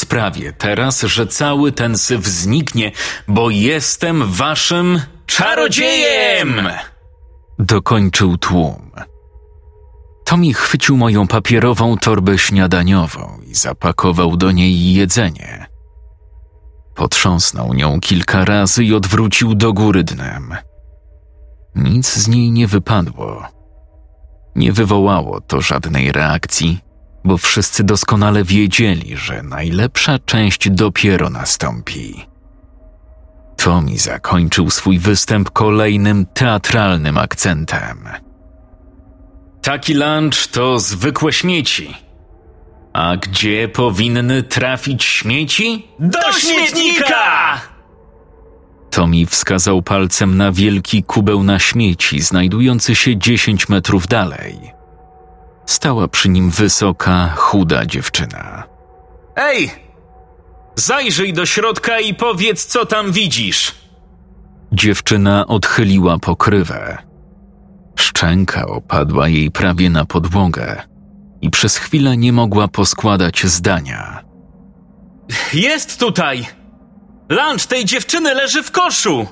Sprawię 0.03 0.53
teraz, 0.53 1.01
że 1.01 1.27
cały 1.27 1.71
ten 1.71 1.97
syf 1.97 2.25
zniknie, 2.25 2.91
bo 3.27 3.49
jestem 3.49 4.31
waszym 4.31 5.01
czarodziejem! 5.25 6.61
Dokończył 7.59 8.37
tłum. 8.37 8.91
Tommy 10.25 10.53
chwycił 10.53 10.97
moją 10.97 11.27
papierową 11.27 11.97
torbę 11.97 12.37
śniadaniową 12.37 13.39
i 13.45 13.55
zapakował 13.55 14.37
do 14.37 14.51
niej 14.51 14.93
jedzenie. 14.93 15.65
Potrząsnął 16.95 17.73
nią 17.73 17.99
kilka 17.99 18.45
razy 18.45 18.83
i 18.83 18.93
odwrócił 18.93 19.55
do 19.55 19.73
góry 19.73 20.03
dnem. 20.03 20.55
Nic 21.75 22.13
z 22.13 22.27
niej 22.27 22.51
nie 22.51 22.67
wypadło. 22.67 23.43
Nie 24.55 24.71
wywołało 24.73 25.41
to 25.41 25.61
żadnej 25.61 26.11
reakcji, 26.11 26.79
bo 27.23 27.37
wszyscy 27.37 27.83
doskonale 27.83 28.43
wiedzieli, 28.43 29.17
że 29.17 29.43
najlepsza 29.43 30.19
część 30.19 30.69
dopiero 30.69 31.29
nastąpi. 31.29 32.25
Tommy 33.57 33.97
zakończył 33.97 34.69
swój 34.69 34.99
występ 34.99 35.49
kolejnym 35.49 36.25
teatralnym 36.25 37.17
akcentem. 37.17 38.09
Taki 39.61 39.93
lunch 39.93 40.47
to 40.51 40.79
zwykłe 40.79 41.33
śmieci. 41.33 41.93
A 42.93 43.17
gdzie 43.17 43.67
powinny 43.67 44.43
trafić 44.43 45.03
śmieci? 45.03 45.87
Do 45.99 46.33
śmietnika! 46.33 47.61
Tommy 48.91 49.25
wskazał 49.25 49.81
palcem 49.81 50.37
na 50.37 50.51
wielki 50.51 51.03
kubeł 51.03 51.43
na 51.43 51.59
śmieci, 51.59 52.21
znajdujący 52.21 52.95
się 52.95 53.17
10 53.17 53.69
metrów 53.69 54.07
dalej. 54.07 54.82
Stała 55.65 56.07
przy 56.07 56.29
nim 56.29 56.49
wysoka, 56.49 57.29
chuda 57.35 57.85
dziewczyna. 57.85 58.63
Ej! 59.35 59.71
Zajrzyj 60.75 61.33
do 61.33 61.45
środka 61.45 61.99
i 61.99 62.13
powiedz, 62.13 62.65
co 62.65 62.85
tam 62.85 63.11
widzisz! 63.11 63.75
Dziewczyna 64.71 65.47
odchyliła 65.47 66.19
pokrywę. 66.19 66.97
Szczęka 67.99 68.65
opadła 68.67 69.27
jej 69.27 69.51
prawie 69.51 69.89
na 69.89 70.05
podłogę 70.05 70.81
i 71.41 71.49
przez 71.49 71.77
chwilę 71.77 72.17
nie 72.17 72.33
mogła 72.33 72.67
poskładać 72.67 73.45
zdania. 73.45 74.23
Jest 75.53 75.99
tutaj! 75.99 76.47
Lunch 77.29 77.65
tej 77.67 77.85
dziewczyny 77.85 78.33
leży 78.33 78.63
w 78.63 78.71
koszu! 78.71 79.27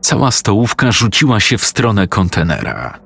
Cała 0.00 0.30
stołówka 0.30 0.92
rzuciła 0.92 1.40
się 1.40 1.58
w 1.58 1.64
stronę 1.64 2.08
kontenera. 2.08 2.98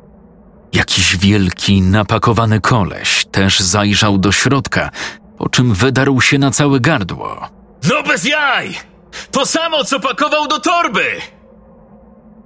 Jakiś 0.74 1.16
wielki, 1.16 1.82
napakowany 1.82 2.60
koleś 2.60 3.24
też 3.24 3.60
zajrzał 3.60 4.18
do 4.18 4.32
środka, 4.32 4.90
po 5.38 5.48
czym 5.48 5.74
wydarł 5.74 6.20
się 6.20 6.38
na 6.38 6.50
całe 6.50 6.80
gardło. 6.80 7.48
No 7.88 8.02
bez 8.02 8.24
jaj! 8.24 8.74
To 9.30 9.46
samo, 9.46 9.84
co 9.84 10.00
pakował 10.00 10.48
do 10.48 10.60
torby! 10.60 11.04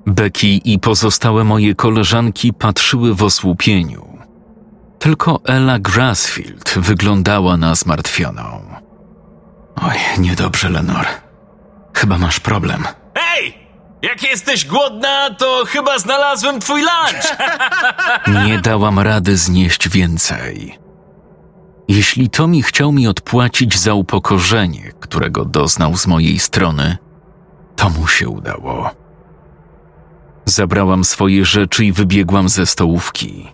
Becky 0.07 0.47
i 0.47 0.79
pozostałe 0.79 1.45
moje 1.45 1.75
koleżanki 1.75 2.53
patrzyły 2.53 3.14
w 3.14 3.23
osłupieniu. 3.23 4.19
Tylko 4.99 5.41
Ella 5.45 5.79
Grassfield 5.79 6.75
wyglądała 6.79 7.57
na 7.57 7.75
zmartwioną. 7.75 8.61
Oj, 9.83 9.97
niedobrze, 10.19 10.69
Lenor. 10.69 11.07
Chyba 11.95 12.19
masz 12.19 12.41
problem. 12.41 12.85
Ej! 13.14 13.67
Jak 14.02 14.22
jesteś 14.22 14.66
głodna, 14.66 15.34
to 15.34 15.64
chyba 15.66 15.98
znalazłem 15.98 16.61
twój 16.61 16.80
lunch! 16.80 17.37
Nie 18.46 18.58
dałam 18.58 18.98
rady 18.98 19.37
znieść 19.37 19.88
więcej. 19.88 20.78
Jeśli 21.88 22.30
Tommy 22.30 22.62
chciał 22.62 22.92
mi 22.92 23.08
odpłacić 23.08 23.78
za 23.78 23.94
upokorzenie, 23.94 24.92
którego 25.00 25.44
doznał 25.44 25.96
z 25.96 26.06
mojej 26.06 26.38
strony, 26.38 26.96
to 27.76 27.90
mu 27.90 28.06
się 28.06 28.28
udało. 28.28 28.90
Zabrałam 30.44 31.04
swoje 31.04 31.44
rzeczy 31.44 31.84
i 31.84 31.92
wybiegłam 31.92 32.48
ze 32.48 32.66
stołówki. 32.66 33.48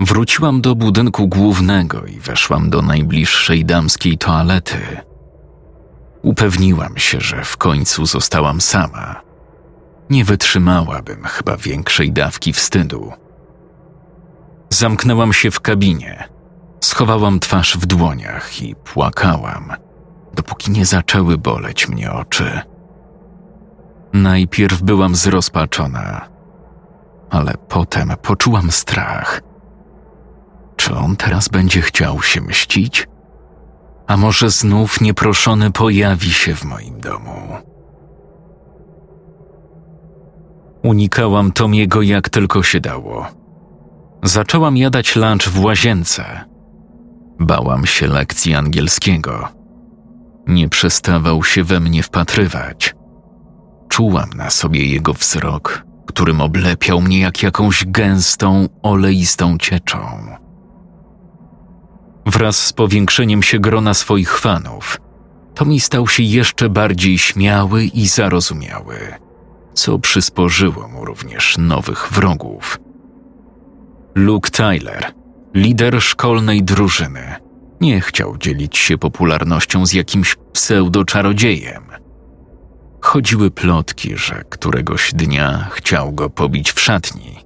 Wróciłam 0.00 0.60
do 0.60 0.74
budynku 0.74 1.28
głównego 1.28 2.06
i 2.06 2.20
weszłam 2.20 2.70
do 2.70 2.82
najbliższej 2.82 3.64
damskiej 3.64 4.18
toalety. 4.18 4.78
Upewniłam 6.22 6.98
się, 6.98 7.20
że 7.20 7.44
w 7.44 7.56
końcu 7.56 8.06
zostałam 8.06 8.60
sama. 8.60 9.20
Nie 10.10 10.24
wytrzymałabym 10.24 11.24
chyba 11.24 11.56
większej 11.56 12.12
dawki 12.12 12.52
wstydu. 12.52 13.12
Zamknęłam 14.70 15.32
się 15.32 15.50
w 15.50 15.60
kabinie, 15.60 16.28
schowałam 16.80 17.40
twarz 17.40 17.76
w 17.76 17.86
dłoniach 17.86 18.62
i 18.62 18.74
płakałam, 18.74 19.72
dopóki 20.34 20.70
nie 20.70 20.86
zaczęły 20.86 21.38
boleć 21.38 21.88
mnie 21.88 22.12
oczy. 22.12 22.60
Najpierw 24.12 24.82
byłam 24.82 25.14
zrozpaczona, 25.14 26.28
ale 27.30 27.54
potem 27.68 28.12
poczułam 28.22 28.70
strach. 28.70 29.40
Czy 30.76 30.94
on 30.94 31.16
teraz 31.16 31.48
będzie 31.48 31.82
chciał 31.82 32.22
się 32.22 32.40
mścić? 32.40 33.08
A 34.12 34.16
może 34.16 34.50
znów 34.50 35.00
nieproszony 35.00 35.70
pojawi 35.70 36.30
się 36.30 36.54
w 36.54 36.64
moim 36.64 37.00
domu? 37.00 37.56
Unikałam 40.82 41.52
Tomiego 41.52 42.02
jak 42.02 42.28
tylko 42.28 42.62
się 42.62 42.80
dało. 42.80 43.26
Zaczęłam 44.22 44.76
jadać 44.76 45.16
lunch 45.16 45.48
w 45.48 45.64
łazience. 45.64 46.44
Bałam 47.40 47.86
się 47.86 48.06
lekcji 48.06 48.54
angielskiego. 48.54 49.48
Nie 50.46 50.68
przestawał 50.68 51.44
się 51.44 51.64
we 51.64 51.80
mnie 51.80 52.02
wpatrywać. 52.02 52.94
Czułam 53.88 54.30
na 54.36 54.50
sobie 54.50 54.86
jego 54.86 55.12
wzrok, 55.12 55.84
którym 56.06 56.40
oblepiał 56.40 57.00
mnie 57.00 57.20
jak 57.20 57.42
jakąś 57.42 57.84
gęstą, 57.84 58.68
oleistą 58.82 59.58
cieczą. 59.58 59.98
Wraz 62.26 62.66
z 62.66 62.72
powiększeniem 62.72 63.42
się 63.42 63.58
grona 63.58 63.94
swoich 63.94 64.38
fanów, 64.38 64.98
Tommy 65.54 65.80
stał 65.80 66.08
się 66.08 66.22
jeszcze 66.22 66.68
bardziej 66.68 67.18
śmiały 67.18 67.84
i 67.84 68.08
zarozumiały, 68.08 68.98
co 69.74 69.98
przysporzyło 69.98 70.88
mu 70.88 71.04
również 71.04 71.58
nowych 71.58 72.08
wrogów. 72.12 72.80
Luke 74.14 74.50
Tyler, 74.50 75.12
lider 75.54 76.02
szkolnej 76.02 76.62
drużyny, 76.62 77.34
nie 77.80 78.00
chciał 78.00 78.38
dzielić 78.38 78.78
się 78.78 78.98
popularnością 78.98 79.86
z 79.86 79.92
jakimś 79.92 80.36
pseudo-czarodziejem. 80.52 81.82
Chodziły 83.00 83.50
plotki, 83.50 84.16
że 84.16 84.44
któregoś 84.48 85.14
dnia 85.14 85.68
chciał 85.72 86.12
go 86.12 86.30
pobić 86.30 86.72
w 86.72 86.80
szatni. 86.80 87.36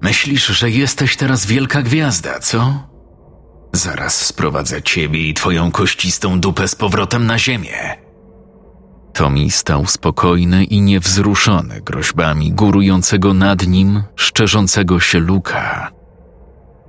Myślisz, 0.00 0.46
że 0.46 0.70
jesteś 0.70 1.16
teraz 1.16 1.46
wielka 1.46 1.82
gwiazda, 1.82 2.38
co? 2.38 2.89
Zaraz 3.72 4.26
sprowadzę 4.26 4.82
ciebie 4.82 5.28
i 5.28 5.34
twoją 5.34 5.70
kościstą 5.70 6.40
dupę 6.40 6.68
z 6.68 6.74
powrotem 6.74 7.26
na 7.26 7.38
ziemię. 7.38 7.96
Tommy 9.12 9.50
stał 9.50 9.86
spokojny 9.86 10.64
i 10.64 10.80
niewzruszony 10.80 11.80
groźbami 11.80 12.52
górującego 12.52 13.34
nad 13.34 13.66
nim, 13.66 14.02
szczerzącego 14.16 15.00
się 15.00 15.18
luka. 15.18 15.90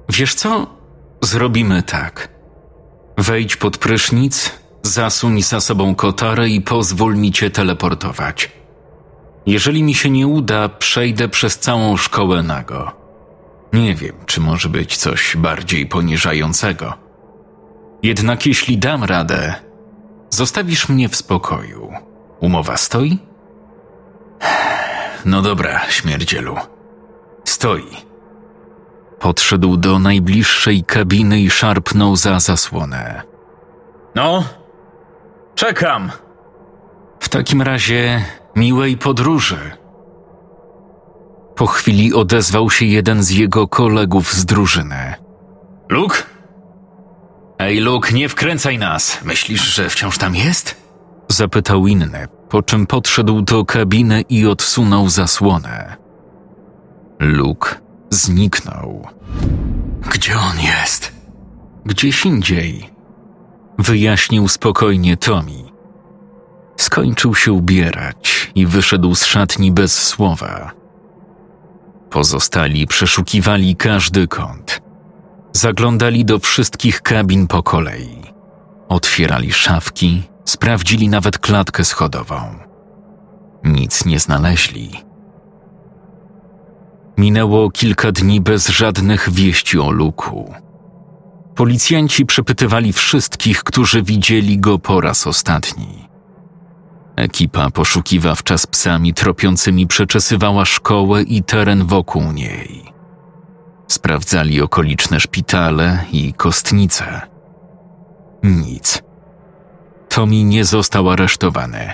Wiesz 0.09 0.33
co? 0.35 0.67
Zrobimy 1.21 1.83
tak. 1.83 2.29
Wejdź 3.17 3.55
pod 3.55 3.77
prysznic, 3.77 4.51
zasuń 4.83 5.41
za 5.41 5.61
sobą 5.61 5.95
kotarę 5.95 6.49
i 6.49 6.61
pozwól 6.61 7.15
mi 7.15 7.31
cię 7.31 7.49
teleportować. 7.49 8.51
Jeżeli 9.45 9.83
mi 9.83 9.93
się 9.93 10.09
nie 10.09 10.27
uda, 10.27 10.69
przejdę 10.69 11.29
przez 11.29 11.59
całą 11.59 11.97
szkołę 11.97 12.43
nago. 12.43 13.00
Nie 13.73 13.95
wiem, 13.95 14.15
czy 14.25 14.41
może 14.41 14.69
być 14.69 14.97
coś 14.97 15.37
bardziej 15.37 15.85
poniżającego. 15.85 16.93
Jednak 18.03 18.45
jeśli 18.45 18.77
dam 18.77 19.03
radę, 19.03 19.55
zostawisz 20.29 20.89
mnie 20.89 21.09
w 21.09 21.15
spokoju. 21.15 21.93
Umowa 22.39 22.77
stoi? 22.77 23.19
No 25.25 25.41
dobra, 25.41 25.89
śmierdzielu. 25.89 26.55
Stoi. 27.43 27.97
Podszedł 29.19 29.77
do 29.77 29.99
najbliższej 29.99 30.83
kabiny 30.83 31.39
i 31.39 31.49
szarpnął 31.49 32.15
za 32.15 32.39
zasłonę. 32.39 33.21
No, 34.15 34.43
czekam. 35.55 36.11
W 37.19 37.29
takim 37.29 37.61
razie 37.61 38.25
miłej 38.55 38.97
podróży. 38.97 39.80
Po 41.61 41.67
chwili 41.67 42.13
odezwał 42.13 42.69
się 42.69 42.85
jeden 42.85 43.23
z 43.23 43.29
jego 43.29 43.67
kolegów 43.67 44.33
z 44.33 44.45
drużyny. 44.45 45.13
Luke? 45.89 46.17
Ej, 47.59 47.79
Luke, 47.79 48.13
nie 48.13 48.29
wkręcaj 48.29 48.77
nas. 48.77 49.19
Myślisz, 49.23 49.61
że 49.61 49.89
wciąż 49.89 50.17
tam 50.17 50.35
jest? 50.35 50.75
Zapytał 51.27 51.87
inny, 51.87 52.27
po 52.49 52.63
czym 52.63 52.87
podszedł 52.87 53.41
do 53.41 53.65
kabiny 53.65 54.23
i 54.29 54.47
odsunął 54.47 55.09
zasłonę. 55.09 55.95
Luke 57.19 57.75
zniknął. 58.09 59.07
Gdzie 60.11 60.39
on 60.39 60.59
jest? 60.59 61.11
Gdzieś 61.85 62.25
indziej. 62.25 62.89
Wyjaśnił 63.79 64.47
spokojnie 64.47 65.17
Tommy. 65.17 65.63
Skończył 66.77 67.35
się 67.35 67.53
ubierać 67.53 68.51
i 68.55 68.65
wyszedł 68.65 69.15
z 69.15 69.25
szatni 69.25 69.71
bez 69.71 70.03
słowa. 70.03 70.80
Pozostali 72.11 72.87
przeszukiwali 72.87 73.75
każdy 73.75 74.27
kąt. 74.27 74.81
Zaglądali 75.53 76.25
do 76.25 76.39
wszystkich 76.39 77.01
kabin 77.01 77.47
po 77.47 77.63
kolei. 77.63 78.21
Otwierali 78.89 79.53
szafki, 79.53 80.23
sprawdzili 80.45 81.09
nawet 81.09 81.37
klatkę 81.37 81.85
schodową. 81.85 82.41
Nic 83.63 84.05
nie 84.05 84.19
znaleźli. 84.19 84.91
Minęło 87.17 87.71
kilka 87.71 88.11
dni 88.11 88.41
bez 88.41 88.67
żadnych 88.67 89.29
wieści 89.29 89.79
o 89.79 89.91
Luku. 89.91 90.53
Policjanci 91.55 92.25
przepytywali 92.25 92.93
wszystkich, 92.93 93.63
którzy 93.63 94.03
widzieli 94.03 94.59
go 94.59 94.79
po 94.79 95.01
raz 95.01 95.27
ostatni. 95.27 96.00
Ekipa 97.21 97.69
poszukiwawcza 97.69 98.57
z 98.57 98.67
psami 98.67 99.13
tropiącymi 99.13 99.87
przeczesywała 99.87 100.65
szkołę 100.65 101.23
i 101.23 101.43
teren 101.43 101.85
wokół 101.85 102.31
niej. 102.31 102.93
Sprawdzali 103.87 104.61
okoliczne 104.61 105.19
szpitale 105.19 106.05
i 106.11 106.33
kostnice. 106.33 107.21
Nic. 108.43 109.03
Tommy 110.09 110.43
nie 110.43 110.65
został 110.65 111.09
aresztowany. 111.09 111.93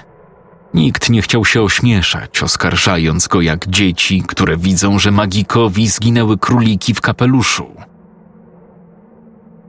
Nikt 0.74 1.10
nie 1.10 1.22
chciał 1.22 1.46
się 1.46 1.62
ośmieszać, 1.62 2.44
oskarżając 2.44 3.28
go 3.28 3.42
jak 3.42 3.68
dzieci, 3.68 4.24
które 4.28 4.58
widzą, 4.58 5.00
że 5.00 5.12
magikowi 5.12 5.88
zginęły 5.88 6.38
króliki 6.38 6.94
w 6.94 7.02
kapeluszu. 7.02 7.76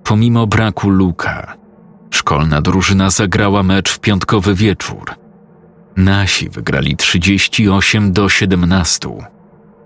Pomimo 0.05 0.47
braku 0.47 0.91
Luka, 0.91 1.57
szkolna 2.11 2.63
drużyna 2.63 3.11
zagrała 3.11 3.63
mecz 3.63 3.93
w 3.93 4.01
piątkowy 4.01 4.55
wieczór. 4.55 5.28
Nasi 5.99 6.49
wygrali 6.49 6.97
38 6.97 8.13
do 8.13 8.29
17, 8.29 9.09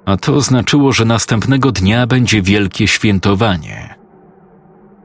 a 0.04 0.16
to 0.16 0.40
znaczyło, 0.40 0.92
że 0.92 1.04
następnego 1.04 1.72
dnia 1.72 2.06
będzie 2.06 2.42
wielkie 2.42 2.88
świętowanie. 2.88 3.94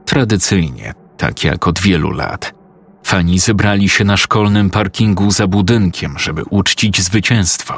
Tradycyjnie, 0.04 0.94
tak 1.16 1.44
jak 1.44 1.68
od 1.68 1.80
wielu 1.80 2.10
lat, 2.10 2.54
fani 3.02 3.38
zebrali 3.38 3.88
się 3.88 4.04
na 4.04 4.16
szkolnym 4.16 4.70
parkingu 4.70 5.30
za 5.30 5.46
budynkiem, 5.46 6.18
żeby 6.18 6.44
uczcić 6.44 7.02
zwycięstwo. 7.02 7.74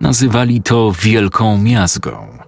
Nazywali 0.00 0.62
to 0.62 0.92
Wielką 1.02 1.58
Miazgą. 1.58 2.38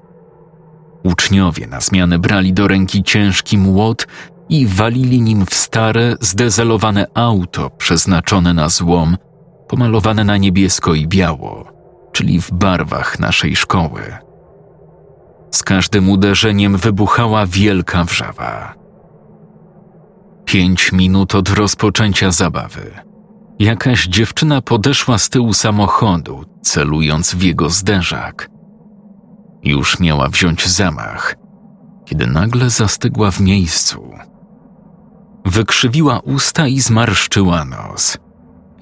Uczniowie 1.03 1.67
na 1.67 1.81
zmianę 1.81 2.19
brali 2.19 2.53
do 2.53 2.69
ręki 2.69 3.03
ciężki 3.03 3.59
młot 3.59 4.07
i 4.49 4.67
walili 4.67 5.23
nim 5.23 5.47
w 5.47 5.55
stare, 5.55 6.17
zdezelowane 6.21 7.07
auto 7.15 7.71
przeznaczone 7.71 8.55
na 8.55 8.69
złom, 8.69 9.17
pomalowane 9.69 10.25
na 10.25 10.37
niebiesko 10.37 10.95
i 10.95 11.07
biało, 11.07 11.73
czyli 12.13 12.41
w 12.41 12.53
barwach 12.53 13.19
naszej 13.19 13.57
szkoły. 13.57 14.03
Z 15.51 15.63
każdym 15.63 16.11
uderzeniem 16.11 16.77
wybuchała 16.77 17.47
wielka 17.47 18.05
wrzawa. 18.05 18.75
Pięć 20.45 20.93
minut 20.93 21.35
od 21.35 21.49
rozpoczęcia 21.49 22.31
zabawy. 22.31 22.91
Jakaś 23.59 24.07
dziewczyna 24.07 24.63
podeszła 24.63 25.19
z 25.19 25.29
tyłu 25.29 25.53
samochodu, 25.53 26.45
celując 26.63 27.35
w 27.35 27.43
jego 27.43 27.71
zderzak. 27.71 28.51
Już 29.63 30.01
miała 30.01 30.29
wziąć 30.29 30.69
zamach, 30.69 31.35
kiedy 32.05 32.27
nagle 32.27 32.71
zastygła 32.71 33.31
w 33.31 33.41
miejscu. 33.41 34.11
Wykrzywiła 35.45 36.21
usta 36.21 36.67
i 36.67 36.81
zmarszczyła 36.81 37.65
nos, 37.65 38.19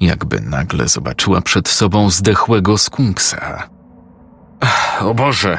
jakby 0.01 0.41
nagle 0.41 0.89
zobaczyła 0.89 1.41
przed 1.41 1.69
sobą 1.69 2.11
zdechłego 2.11 2.79
skunksa. 2.79 3.69
O 5.01 5.15
Boże, 5.15 5.59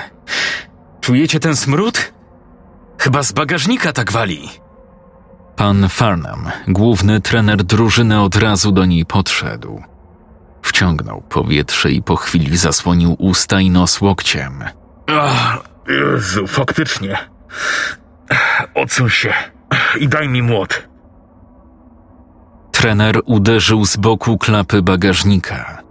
czujecie 1.02 1.40
ten 1.40 1.56
smród? 1.56 2.14
Chyba 3.00 3.24
z 3.24 3.32
bagażnika 3.32 3.94
tak 3.94 4.12
wali. 4.12 4.50
Pan 5.56 5.90
Farnham, 5.90 6.52
główny 6.68 7.22
trener 7.22 7.64
drużyny, 7.64 8.22
od 8.22 8.36
razu 8.36 8.72
do 8.72 8.86
niej 8.86 9.06
podszedł. 9.06 9.82
Wciągnął 10.62 11.22
powietrze 11.22 11.92
i 11.92 12.04
po 12.04 12.16
chwili 12.16 12.58
zasłonił 12.58 13.16
usta 13.20 13.62
i 13.62 13.70
nos 13.70 14.02
łokciem. 14.02 14.64
Ach, 15.08 15.60
Jezu, 15.88 16.48
faktycznie. 16.48 17.18
Odsuń 18.76 19.10
się 19.10 19.34
i 20.00 20.08
daj 20.08 20.30
mi 20.30 20.42
młot. 20.42 20.87
Trener 22.78 23.22
uderzył 23.26 23.86
z 23.86 23.98
boku 23.98 24.38
klapy 24.38 24.82
bagażnika. 24.82 25.84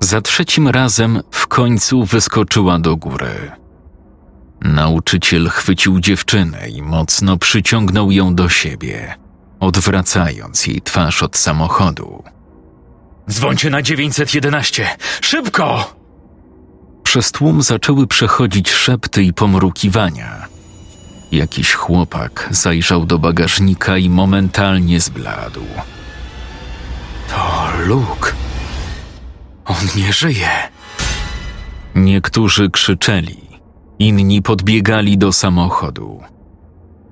Za 0.00 0.20
trzecim 0.20 0.68
razem 0.68 1.22
w 1.30 1.46
końcu 1.46 2.04
wyskoczyła 2.04 2.78
do 2.78 2.96
góry. 2.96 3.50
Nauczyciel 4.60 5.48
chwycił 5.48 6.00
dziewczynę 6.00 6.68
i 6.68 6.82
mocno 6.82 7.36
przyciągnął 7.36 8.10
ją 8.10 8.34
do 8.34 8.48
siebie, 8.48 9.14
odwracając 9.60 10.66
jej 10.66 10.82
twarz 10.82 11.22
od 11.22 11.36
samochodu. 11.36 12.22
Dzwońcie 13.30 13.70
na 13.70 13.82
911! 13.82 14.86
Szybko! 15.20 15.94
Przez 17.02 17.32
tłum 17.32 17.62
zaczęły 17.62 18.06
przechodzić 18.06 18.70
szepty 18.70 19.22
i 19.22 19.32
pomrukiwania. 19.32 20.51
Jakiś 21.32 21.74
chłopak 21.74 22.48
zajrzał 22.50 23.06
do 23.06 23.18
bagażnika 23.18 23.98
i 23.98 24.10
momentalnie 24.10 25.00
zbladł. 25.00 25.64
To 27.28 27.68
Luke. 27.86 28.32
On 29.64 29.76
nie 29.96 30.12
żyje. 30.12 30.50
Niektórzy 31.94 32.70
krzyczeli, 32.70 33.40
inni 33.98 34.42
podbiegali 34.42 35.18
do 35.18 35.32
samochodu. 35.32 36.20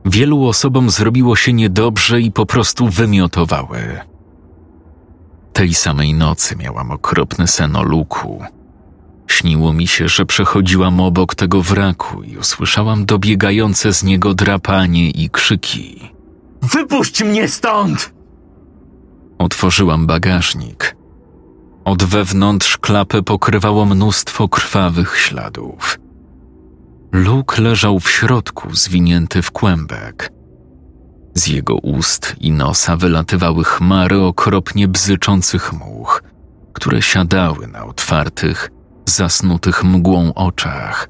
Wielu 0.05 0.47
osobom 0.47 0.91
zrobiło 0.91 1.37
się 1.37 1.53
niedobrze 1.53 2.21
i 2.21 2.33
po 2.33 2.47
prostu 2.47 2.89
wymiotowały. 2.89 4.01
Tej 5.53 5.75
samej 5.75 6.15
nocy 6.15 6.57
miałam 6.57 6.91
okropny 6.91 7.47
sen 7.47 7.77
o 7.77 7.83
Luku. 7.83 8.45
Śniło 9.31 9.73
mi 9.73 9.87
się, 9.87 10.09
że 10.09 10.27
przechodziłam 10.27 11.01
obok 11.01 11.35
tego 11.35 11.63
wraku 11.63 12.23
i 12.23 12.37
usłyszałam 12.37 13.07
dobiegające 13.07 13.93
z 13.93 14.05
niego 14.05 14.35
drapanie 14.35 15.11
i 15.11 15.31
krzyki. 15.31 16.11
Wypuść 16.63 17.25
mnie 17.25 17.49
stąd! 17.49 18.13
Otworzyłam 19.39 20.07
bagażnik. 20.07 20.97
Od 21.85 22.05
wewnątrz 22.05 22.79
klapę 22.79 23.23
pokrywało 23.23 23.85
mnóstwo 23.85 24.49
krwawych 24.49 25.19
śladów. 25.19 25.99
Luke 27.13 27.63
leżał 27.63 28.01
w 28.01 28.11
środku, 28.11 28.75
zwinięty 28.75 29.43
w 29.43 29.51
kłębek. 29.51 30.33
Z 31.35 31.47
jego 31.47 31.75
ust 31.75 32.37
i 32.41 32.53
nosa 32.53 32.97
wylatywały 32.97 33.65
chmary 33.65 34.21
okropnie 34.21 34.89
bzyczących 34.89 35.73
much, 35.73 36.23
które 36.73 37.03
siadały 37.03 37.67
na 37.67 37.85
otwartych, 37.85 38.71
zasnutych 39.11 39.85
mgłą 39.85 40.35
oczach. 40.35 41.09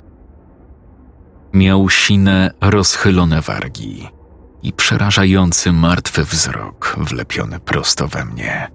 Miał 1.52 1.90
sine, 1.90 2.50
rozchylone 2.60 3.40
wargi 3.40 4.08
i 4.62 4.72
przerażający 4.72 5.72
martwy 5.72 6.24
wzrok 6.24 6.96
wlepiony 6.98 7.60
prosto 7.60 8.08
we 8.08 8.24
mnie. 8.24 8.70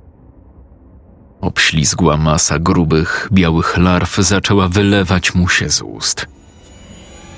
Obślizgła 1.42 2.18
masa 2.18 2.60
grubych, 2.60 3.30
białych 3.32 3.78
larw 3.78 4.16
zaczęła 4.16 4.68
wylewać 4.68 5.36
mu 5.36 5.50
się 5.50 5.70
z 5.70 5.82
ust. 5.82 6.26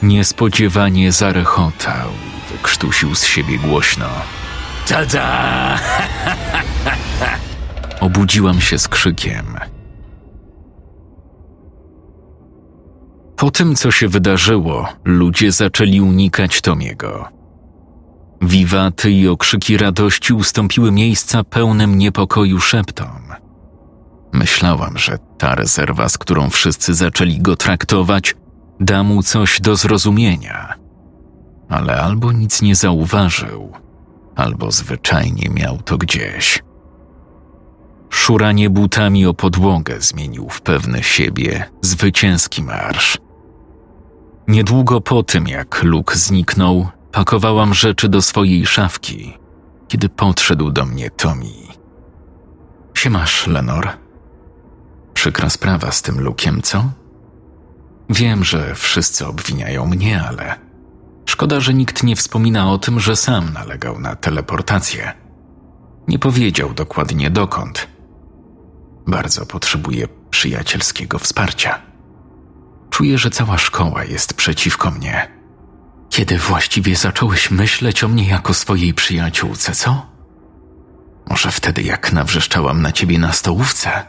Niespodziewanie 0.03 1.11
zarechotał 1.11 2.09
i 2.09 2.51
wykrztusił 2.53 3.15
z 3.15 3.25
siebie 3.25 3.57
głośno. 3.57 4.09
Tada! 4.87 5.79
Obudziłam 7.99 8.61
się 8.61 8.79
z 8.79 8.87
krzykiem. 8.87 9.57
Po 13.37 13.51
tym, 13.51 13.75
co 13.75 13.91
się 13.91 14.07
wydarzyło, 14.07 14.87
ludzie 15.05 15.51
zaczęli 15.51 16.01
unikać 16.01 16.61
Tomiego. 16.61 17.27
Wiwaty 18.41 19.11
i 19.11 19.27
okrzyki 19.27 19.77
radości 19.77 20.33
ustąpiły 20.33 20.91
miejsca 20.91 21.43
pełnym 21.43 21.97
niepokoju 21.97 22.59
szeptom. 22.59 23.33
Myślałam, 24.33 24.97
że 24.97 25.17
ta 25.37 25.55
rezerwa, 25.55 26.09
z 26.09 26.17
którą 26.17 26.49
wszyscy 26.49 26.93
zaczęli 26.93 27.39
go 27.39 27.55
traktować, 27.55 28.35
da 28.79 29.03
mu 29.03 29.23
coś 29.23 29.61
do 29.61 29.75
zrozumienia. 29.75 30.73
Ale 31.69 32.01
albo 32.01 32.31
nic 32.31 32.61
nie 32.61 32.75
zauważył, 32.75 33.73
albo 34.35 34.71
zwyczajnie 34.71 35.49
miał 35.49 35.77
to 35.77 35.97
gdzieś. 35.97 36.63
Szuranie 38.09 38.69
butami 38.69 39.25
o 39.25 39.33
podłogę 39.33 40.01
zmienił 40.01 40.49
w 40.49 40.61
pewny 40.61 41.03
siebie 41.03 41.69
zwycięski 41.81 42.63
marsz. 42.63 43.26
Niedługo 44.47 45.01
po 45.01 45.23
tym, 45.23 45.47
jak 45.47 45.83
Luke 45.83 46.15
zniknął, 46.15 46.87
pakowałam 47.11 47.73
rzeczy 47.73 48.09
do 48.09 48.21
swojej 48.21 48.65
szafki, 48.65 49.37
kiedy 49.87 50.09
podszedł 50.09 50.71
do 50.71 50.85
mnie 50.85 51.09
Tommy. 51.09 51.67
Siemasz, 52.93 53.47
Lenor. 53.47 53.89
Przykra 55.13 55.49
sprawa 55.49 55.91
z 55.91 56.01
tym 56.01 56.19
Lukiem, 56.19 56.61
co? 56.61 56.83
Wiem, 58.09 58.43
że 58.43 58.75
wszyscy 58.75 59.27
obwiniają 59.27 59.85
mnie, 59.85 60.23
ale 60.23 60.59
szkoda, 61.25 61.59
że 61.59 61.73
nikt 61.73 62.03
nie 62.03 62.15
wspomina 62.15 62.71
o 62.71 62.77
tym, 62.77 62.99
że 62.99 63.15
sam 63.15 63.53
nalegał 63.53 63.99
na 63.99 64.15
teleportację. 64.15 65.13
Nie 66.07 66.19
powiedział 66.19 66.73
dokładnie 66.73 67.29
dokąd. 67.29 67.87
Bardzo 69.07 69.45
potrzebuję 69.45 70.07
przyjacielskiego 70.29 71.19
wsparcia. 71.19 71.86
Czuję, 72.89 73.17
że 73.17 73.29
cała 73.29 73.57
szkoła 73.57 74.03
jest 74.03 74.33
przeciwko 74.33 74.91
mnie. 74.91 75.37
Kiedy 76.09 76.37
właściwie 76.37 76.95
zacząłeś 76.95 77.51
myśleć 77.51 78.03
o 78.03 78.07
mnie 78.07 78.27
jako 78.27 78.53
swojej 78.53 78.93
przyjaciółce, 78.93 79.71
co? 79.71 80.05
Może 81.29 81.51
wtedy, 81.51 81.81
jak 81.81 82.13
nawrzeszczałam 82.13 82.81
na 82.81 82.91
ciebie 82.91 83.19
na 83.19 83.33
stołówce? 83.33 84.05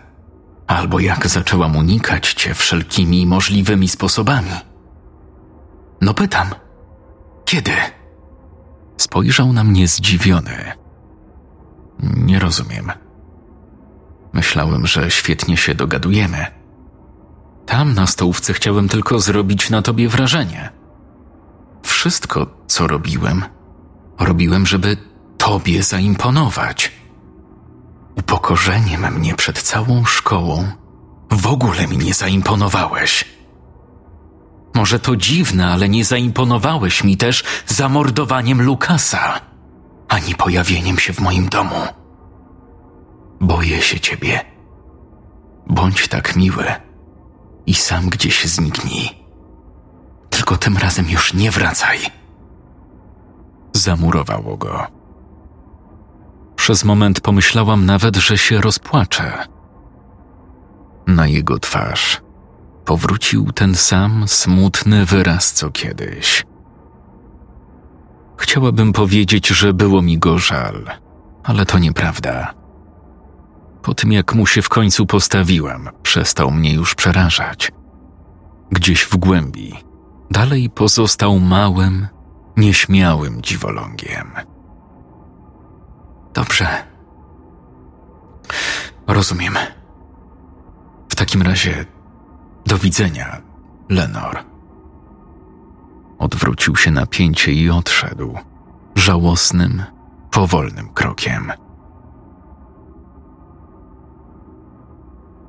Albo 0.67 1.01
jak 1.01 1.29
zaczęłam 1.29 1.77
unikać 1.77 2.33
cię 2.35 2.55
wszelkimi 2.55 3.27
możliwymi 3.27 3.89
sposobami? 3.89 4.51
No 6.01 6.15
pytam. 6.15 6.49
Kiedy? 7.45 7.73
Spojrzał 8.97 9.53
na 9.53 9.65
mnie 9.65 9.89
zdziwiony. 9.89 10.73
Nie 12.01 12.39
rozumiem. 12.39 12.93
Myślałem, 14.33 14.87
że 14.87 15.11
świetnie 15.11 15.57
się 15.57 15.75
dogadujemy. 15.75 16.58
Tam 17.69 17.95
na 17.95 18.07
stołówce 18.07 18.53
chciałem 18.53 18.89
tylko 18.89 19.21
zrobić 19.21 19.71
na 19.71 19.83
tobie 19.83 20.09
wrażenie. 20.09 20.71
Wszystko, 21.83 22.47
co 22.67 22.87
robiłem, 22.87 23.45
robiłem, 24.19 24.67
żeby 24.67 24.97
tobie 25.39 25.83
zaimponować. 25.83 26.93
Upokorzeniem 28.17 29.15
mnie 29.15 29.35
przed 29.35 29.63
całą 29.63 30.05
szkołą 30.05 30.69
w 31.31 31.47
ogóle 31.47 31.87
mi 31.87 31.99
nie 31.99 32.15
zaimponowałeś. 32.15 33.25
Może 34.75 34.99
to 35.01 35.17
dziwne, 35.17 35.67
ale 35.67 35.89
nie 35.89 36.05
zaimponowałeś 36.05 37.05
mi 37.05 37.17
też 37.17 37.45
zamordowaniem 37.67 38.63
Lukasa, 38.63 39.41
ani 40.09 40.35
pojawieniem 40.35 40.99
się 40.99 41.13
w 41.13 41.21
moim 41.21 41.49
domu. 41.49 41.87
Boję 43.41 43.83
się 43.83 44.01
ciebie. 44.01 44.41
Bądź 45.67 46.09
tak 46.09 46.37
miły 46.37 46.88
i 47.69 47.75
sam 47.75 48.09
gdzieś 48.09 48.45
zniknij. 48.45 49.11
Tylko 50.31 50.57
tym 50.57 50.77
razem 50.77 51.11
już 51.11 51.35
nie 51.35 51.51
wracaj. 51.51 51.99
Zamurowało 53.73 54.57
go. 54.57 54.87
Przez 56.57 56.85
moment 56.85 57.21
pomyślałam 57.21 57.87
nawet, 57.87 58.17
że 58.17 58.39
się 58.39 58.61
rozpłacze. 58.61 59.47
Na 61.07 61.27
jego 61.27 61.59
twarz 61.59 62.21
powrócił 62.85 63.53
ten 63.53 63.75
sam 63.75 64.29
smutny 64.29 65.05
wyraz 65.05 65.53
co 65.53 65.71
kiedyś. 65.71 66.47
Chciałabym 68.39 68.93
powiedzieć, 68.93 69.49
że 69.49 69.73
było 69.73 70.03
mi 70.03 70.19
go 70.19 70.39
żal, 70.39 70.85
ale 71.45 71.67
to 71.67 71.79
nieprawda. 71.79 72.58
Po 73.89 73.95
tym, 73.95 74.13
jak 74.13 74.35
mu 74.35 74.47
się 74.47 74.63
w 74.63 74.69
końcu 74.69 75.07
postawiłem, 75.07 75.89
przestał 76.03 76.51
mnie 76.51 76.73
już 76.73 76.95
przerażać. 76.95 77.73
Gdzieś 78.71 79.03
w 79.03 79.17
głębi 79.17 79.75
dalej 80.31 80.71
pozostał 80.71 81.39
małym, 81.39 82.09
nieśmiałym 82.57 83.43
dziwolągiem. 83.43 84.33
Dobrze. 86.35 86.69
Rozumiem. 89.07 89.55
W 91.09 91.15
takim 91.15 91.43
razie 91.43 91.85
do 92.67 92.79
widzenia, 92.79 93.43
Lenor. 93.89 94.45
Odwrócił 96.19 96.77
się 96.77 96.91
na 96.91 97.07
pięcie 97.07 97.53
i 97.53 97.71
odszedł, 97.71 98.39
żałosnym, 98.95 99.83
powolnym 100.31 100.89
krokiem. 100.89 101.53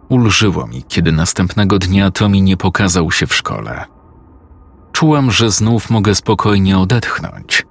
Ulżyło 0.09 0.67
mi, 0.67 0.83
kiedy 0.83 1.11
następnego 1.11 1.79
dnia 1.79 2.11
Tomi 2.11 2.41
nie 2.41 2.57
pokazał 2.57 3.11
się 3.11 3.27
w 3.27 3.35
szkole. 3.35 3.85
Czułam, 4.91 5.31
że 5.31 5.51
znów 5.51 5.89
mogę 5.89 6.15
spokojnie 6.15 6.79
odetchnąć. 6.79 7.65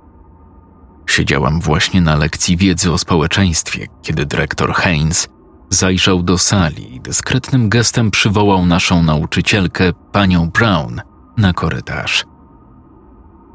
Siedziałam 1.07 1.61
właśnie 1.61 2.01
na 2.01 2.17
lekcji 2.17 2.57
wiedzy 2.57 2.93
o 2.93 2.99
społeczeństwie, 2.99 3.87
kiedy 4.03 4.27
dyrektor 4.27 4.73
Haynes 4.73 5.29
zajrzał 5.71 6.23
do 6.23 6.39
sali 6.39 6.95
i 6.95 7.01
dyskretnym 7.01 7.69
gestem 7.69 8.11
przywołał 8.11 8.67
naszą 8.67 9.03
nauczycielkę, 9.03 9.93
panią 10.13 10.51
Brown, 10.51 11.01
na 11.37 11.53
korytarz. 11.53 12.25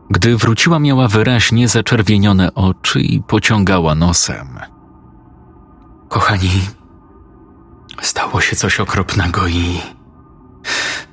Gdy 0.09 0.37
wróciła, 0.37 0.79
miała 0.79 1.07
wyraźnie 1.07 1.67
zaczerwienione 1.67 2.53
oczy 2.53 3.01
i 3.01 3.21
pociągała 3.21 3.95
nosem. 3.95 4.59
Kochani, 6.09 6.49
stało 8.01 8.41
się 8.41 8.55
coś 8.55 8.79
okropnego 8.79 9.47
i. 9.47 9.81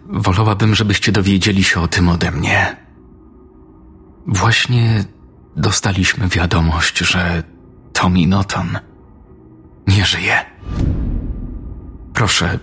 Wolałabym, 0.07 0.75
żebyście 0.75 1.13
dowiedzieli 1.13 1.65
się 1.65 1.81
o 1.81 1.89
tym 1.89 2.09
ode 2.09 2.31
mnie. 2.31 2.77
Właśnie 4.27 5.05
dostaliśmy 5.57 6.29
wiadomość, 6.29 6.99
że 6.99 7.43
Tommy 7.93 8.27
Norton 8.27 8.79
nie 9.87 10.05
żyje. 10.05 10.45
Proszę, 12.15 12.59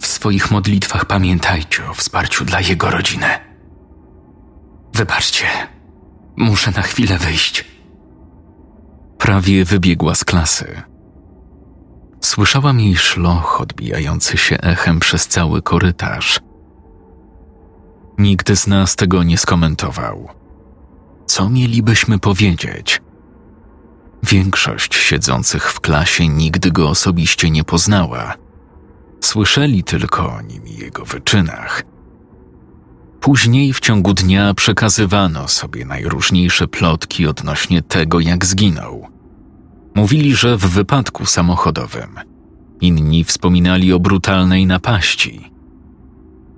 w 0.00 0.06
swoich 0.06 0.50
modlitwach 0.50 1.04
pamiętajcie 1.04 1.90
o 1.90 1.94
wsparciu 1.94 2.44
dla 2.44 2.60
jego 2.60 2.90
rodziny. 2.90 3.26
Wybaczcie, 4.94 5.46
muszę 6.36 6.70
na 6.70 6.82
chwilę 6.82 7.18
wyjść. 7.18 7.64
Prawie 9.18 9.64
wybiegła 9.64 10.14
z 10.14 10.24
klasy. 10.24 10.82
Słyszałam 12.26 12.80
jej 12.80 12.96
szloch 12.96 13.60
odbijający 13.60 14.36
się 14.38 14.60
echem 14.60 15.00
przez 15.00 15.26
cały 15.28 15.62
korytarz. 15.62 16.40
Nikt 18.18 18.52
z 18.52 18.66
nas 18.66 18.96
tego 18.96 19.22
nie 19.22 19.38
skomentował. 19.38 20.28
Co 21.26 21.50
mielibyśmy 21.50 22.18
powiedzieć? 22.18 23.02
Większość 24.22 24.94
siedzących 24.94 25.72
w 25.72 25.80
klasie 25.80 26.28
nigdy 26.28 26.70
go 26.70 26.88
osobiście 26.88 27.50
nie 27.50 27.64
poznała. 27.64 28.34
Słyszeli 29.20 29.84
tylko 29.84 30.32
o 30.32 30.40
nim 30.40 30.66
i 30.66 30.76
jego 30.76 31.04
wyczynach. 31.04 31.82
Później 33.20 33.72
w 33.72 33.80
ciągu 33.80 34.14
dnia 34.14 34.54
przekazywano 34.54 35.48
sobie 35.48 35.84
najróżniejsze 35.84 36.68
plotki 36.68 37.26
odnośnie 37.26 37.82
tego, 37.82 38.20
jak 38.20 38.44
zginął. 38.46 39.15
Mówili, 39.96 40.34
że 40.34 40.56
w 40.56 40.66
wypadku 40.66 41.26
samochodowym. 41.26 42.20
Inni 42.80 43.24
wspominali 43.24 43.92
o 43.92 44.00
brutalnej 44.00 44.66
napaści. 44.66 45.50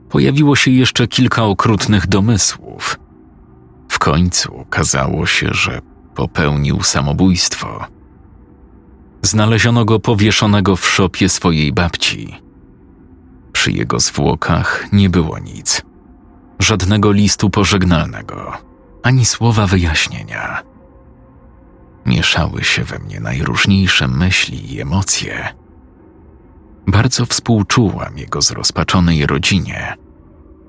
Pojawiło 0.08 0.56
się 0.56 0.70
jeszcze 0.70 1.08
kilka 1.08 1.44
okrutnych 1.44 2.06
domysłów. 2.06 2.98
W 3.88 3.98
końcu 3.98 4.56
okazało 4.56 5.26
się, 5.26 5.48
że 5.52 5.80
popełnił 6.14 6.82
samobójstwo. 6.82 7.84
Znaleziono 9.22 9.84
go 9.84 10.00
powieszonego 10.00 10.76
w 10.76 10.88
szopie 10.88 11.28
swojej 11.28 11.72
babci. 11.72 12.34
Przy 13.52 13.72
jego 13.72 14.00
zwłokach 14.00 14.86
nie 14.92 15.10
było 15.10 15.38
nic. 15.38 15.82
Żadnego 16.58 17.12
listu 17.12 17.50
pożegnalnego, 17.50 18.52
ani 19.02 19.24
słowa 19.24 19.66
wyjaśnienia. 19.66 20.62
Mieszały 22.06 22.64
się 22.64 22.84
we 22.84 22.98
mnie 22.98 23.20
najróżniejsze 23.20 24.08
myśli 24.08 24.74
i 24.74 24.80
emocje. 24.80 25.54
Bardzo 26.86 27.26
współczułam 27.26 28.18
jego 28.18 28.42
zrozpaczonej 28.42 29.26
rodzinie, 29.26 29.96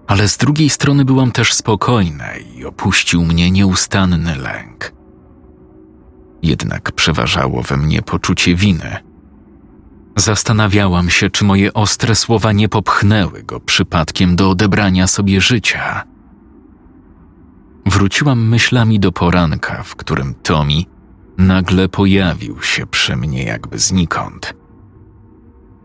ale 0.07 0.27
z 0.27 0.37
drugiej 0.37 0.69
strony 0.69 1.05
byłam 1.05 1.31
też 1.31 1.53
spokojna 1.53 2.37
i 2.37 2.65
opuścił 2.65 3.25
mnie 3.25 3.51
nieustanny 3.51 4.35
lęk. 4.35 4.93
Jednak 6.43 6.91
przeważało 6.91 7.63
we 7.63 7.77
mnie 7.77 8.01
poczucie 8.01 8.55
winy. 8.55 8.97
Zastanawiałam 10.15 11.09
się, 11.09 11.29
czy 11.29 11.45
moje 11.45 11.73
ostre 11.73 12.15
słowa 12.15 12.51
nie 12.51 12.69
popchnęły 12.69 13.43
go 13.43 13.59
przypadkiem 13.59 14.35
do 14.35 14.49
odebrania 14.49 15.07
sobie 15.07 15.41
życia. 15.41 16.03
Wróciłam 17.85 18.47
myślami 18.47 18.99
do 18.99 19.11
poranka, 19.11 19.83
w 19.83 19.95
którym 19.95 20.33
Tommy 20.43 20.83
nagle 21.39 21.89
pojawił 21.89 22.61
się 22.61 22.87
przy 22.87 23.15
mnie 23.15 23.43
jakby 23.43 23.79
znikąd. 23.79 24.53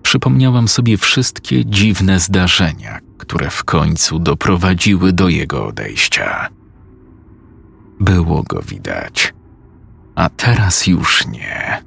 Przypomniałam 0.03 0.69
sobie 0.69 0.99
wszystkie 0.99 1.65
dziwne 1.67 2.21
zdarzenia, 2.21 3.01
które 3.19 3.51
w 3.51 3.65
końcu 3.65 4.19
doprowadziły 4.19 5.13
do 5.13 5.29
jego 5.29 5.67
odejścia. 5.67 6.49
Było 8.01 8.43
go 8.43 8.63
widać, 8.63 9.35
a 10.15 10.29
teraz 10.29 10.87
już 10.87 11.27
nie. 11.27 11.83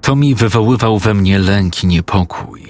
Tommy 0.00 0.34
wywoływał 0.34 0.98
we 0.98 1.14
mnie 1.14 1.38
lęk 1.38 1.84
i 1.84 1.86
niepokój, 1.86 2.62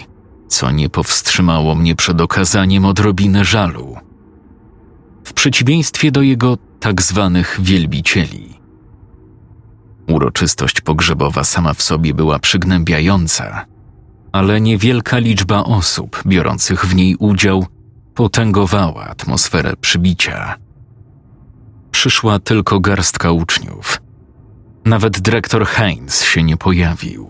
co 0.49 0.71
nie 0.71 0.89
powstrzymało 0.89 1.75
mnie 1.75 1.97
przed 1.97 2.21
okazaniem 2.21 2.85
odrobiny 2.85 3.45
żalu. 3.45 3.97
W 5.25 5.33
przeciwieństwie 5.33 6.13
do 6.13 6.23
jego 6.23 6.59
tak 6.83 7.03
zwanych 7.03 7.59
wielbicieli. 7.61 8.59
Uroczystość 10.09 10.81
pogrzebowa 10.81 11.45
sama 11.45 11.75
w 11.75 11.83
sobie 11.83 12.15
była 12.15 12.39
przygnębiająca, 12.39 13.67
ale 14.33 14.61
niewielka 14.61 15.19
liczba 15.19 15.65
osób 15.65 16.23
biorących 16.27 16.87
w 16.87 16.95
niej 16.95 17.17
udział 17.17 17.67
potęgowała 18.15 19.05
atmosferę 19.05 19.77
przybicia. 19.81 20.57
Przyszła 21.91 22.39
tylko 22.39 22.81
garstka 22.81 23.31
uczniów. 23.33 24.03
Nawet 24.85 25.21
dyrektor 25.21 25.67
Heinz 25.67 26.23
się 26.23 26.43
nie 26.43 26.57
pojawił. 26.57 27.29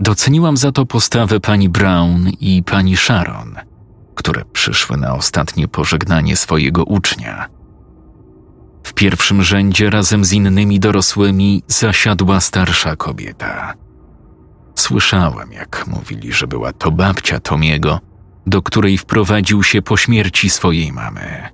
Doceniłam 0.00 0.56
za 0.56 0.72
to 0.72 0.86
postawę 0.86 1.40
pani 1.40 1.68
Brown 1.68 2.28
i 2.40 2.62
pani 2.62 2.96
Sharon, 2.96 3.56
które 4.14 4.44
przyszły 4.44 4.96
na 4.96 5.14
ostatnie 5.14 5.68
pożegnanie 5.68 6.36
swojego 6.36 6.84
ucznia. 6.84 7.55
W 8.86 8.92
pierwszym 8.92 9.42
rzędzie 9.42 9.90
razem 9.90 10.24
z 10.24 10.32
innymi 10.32 10.80
dorosłymi 10.80 11.62
zasiadła 11.68 12.40
starsza 12.40 12.96
kobieta. 12.96 13.74
Słyszałem, 14.74 15.52
jak 15.52 15.86
mówili, 15.86 16.32
że 16.32 16.46
była 16.46 16.72
to 16.72 16.90
babcia 16.90 17.40
Tomiego, 17.40 18.00
do 18.46 18.62
której 18.62 18.98
wprowadził 18.98 19.62
się 19.62 19.82
po 19.82 19.96
śmierci 19.96 20.50
swojej 20.50 20.92
mamy. 20.92 21.48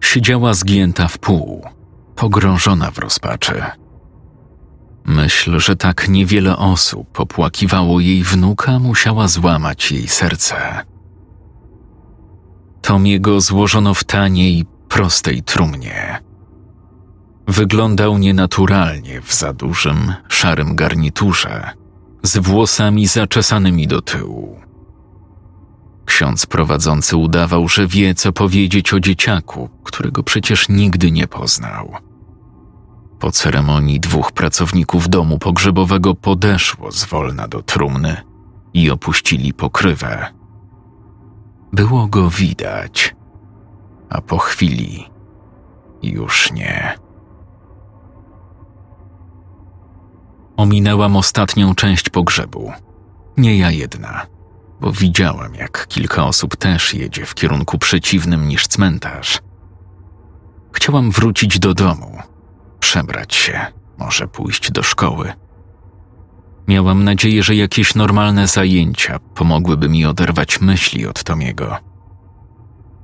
Siedziała 0.00 0.54
zgięta 0.54 1.08
w 1.08 1.18
pół, 1.18 1.64
pogrążona 2.16 2.90
w 2.90 2.98
rozpaczy. 2.98 3.62
Myśl, 5.04 5.58
że 5.58 5.76
tak 5.76 6.08
niewiele 6.08 6.56
osób 6.56 7.12
popłakiwało 7.12 8.00
jej 8.00 8.22
wnuka, 8.22 8.78
musiała 8.78 9.28
złamać 9.28 9.92
jej 9.92 10.08
serce. 10.08 10.56
Tomiego 12.82 13.40
złożono 13.40 13.94
w 13.94 14.04
taniej, 14.04 14.66
prostej 14.88 15.42
trumnie. 15.42 16.22
Wyglądał 17.48 18.18
nienaturalnie 18.18 19.20
w 19.20 19.34
za 19.34 19.52
dużym, 19.52 20.14
szarym 20.28 20.76
garniturze, 20.76 21.70
z 22.22 22.38
włosami 22.38 23.06
zaczesanymi 23.06 23.86
do 23.86 24.02
tyłu. 24.02 24.60
Ksiądz 26.06 26.46
prowadzący 26.46 27.16
udawał, 27.16 27.68
że 27.68 27.86
wie, 27.86 28.14
co 28.14 28.32
powiedzieć 28.32 28.92
o 28.92 29.00
dzieciaku, 29.00 29.68
którego 29.84 30.22
przecież 30.22 30.68
nigdy 30.68 31.10
nie 31.10 31.26
poznał. 31.26 31.92
Po 33.18 33.32
ceremonii 33.32 34.00
dwóch 34.00 34.32
pracowników 34.32 35.08
domu 35.08 35.38
pogrzebowego 35.38 36.14
podeszło 36.14 36.92
zwolna 36.92 37.48
do 37.48 37.62
trumny 37.62 38.16
i 38.74 38.90
opuścili 38.90 39.54
pokrywę. 39.54 40.26
Było 41.72 42.06
go 42.06 42.30
widać, 42.30 43.15
a 44.10 44.20
po 44.20 44.38
chwili 44.38 45.10
już 46.02 46.52
nie. 46.52 46.98
Ominęłam 50.56 51.16
ostatnią 51.16 51.74
część 51.74 52.10
pogrzebu. 52.10 52.72
Nie 53.36 53.58
ja 53.58 53.70
jedna, 53.70 54.26
bo 54.80 54.92
widziałam, 54.92 55.54
jak 55.54 55.86
kilka 55.88 56.24
osób 56.24 56.56
też 56.56 56.94
jedzie 56.94 57.26
w 57.26 57.34
kierunku 57.34 57.78
przeciwnym 57.78 58.48
niż 58.48 58.66
cmentarz. 58.66 59.38
Chciałam 60.72 61.10
wrócić 61.10 61.58
do 61.58 61.74
domu, 61.74 62.18
przebrać 62.80 63.34
się, 63.34 63.66
może 63.98 64.28
pójść 64.28 64.70
do 64.72 64.82
szkoły. 64.82 65.32
Miałam 66.68 67.04
nadzieję, 67.04 67.42
że 67.42 67.54
jakieś 67.54 67.94
normalne 67.94 68.46
zajęcia 68.46 69.18
pomogłyby 69.18 69.88
mi 69.88 70.06
oderwać 70.06 70.60
myśli 70.60 71.06
od 71.06 71.24
Tomiego. 71.24 71.76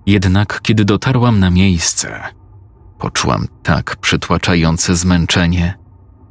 Jednak 0.07 0.61
kiedy 0.63 0.85
dotarłam 0.85 1.41
na 1.41 1.51
miejsce, 1.51 2.21
poczułam 2.99 3.47
tak 3.63 3.97
przytłaczające 3.97 4.97
zmęczenie, 4.97 5.79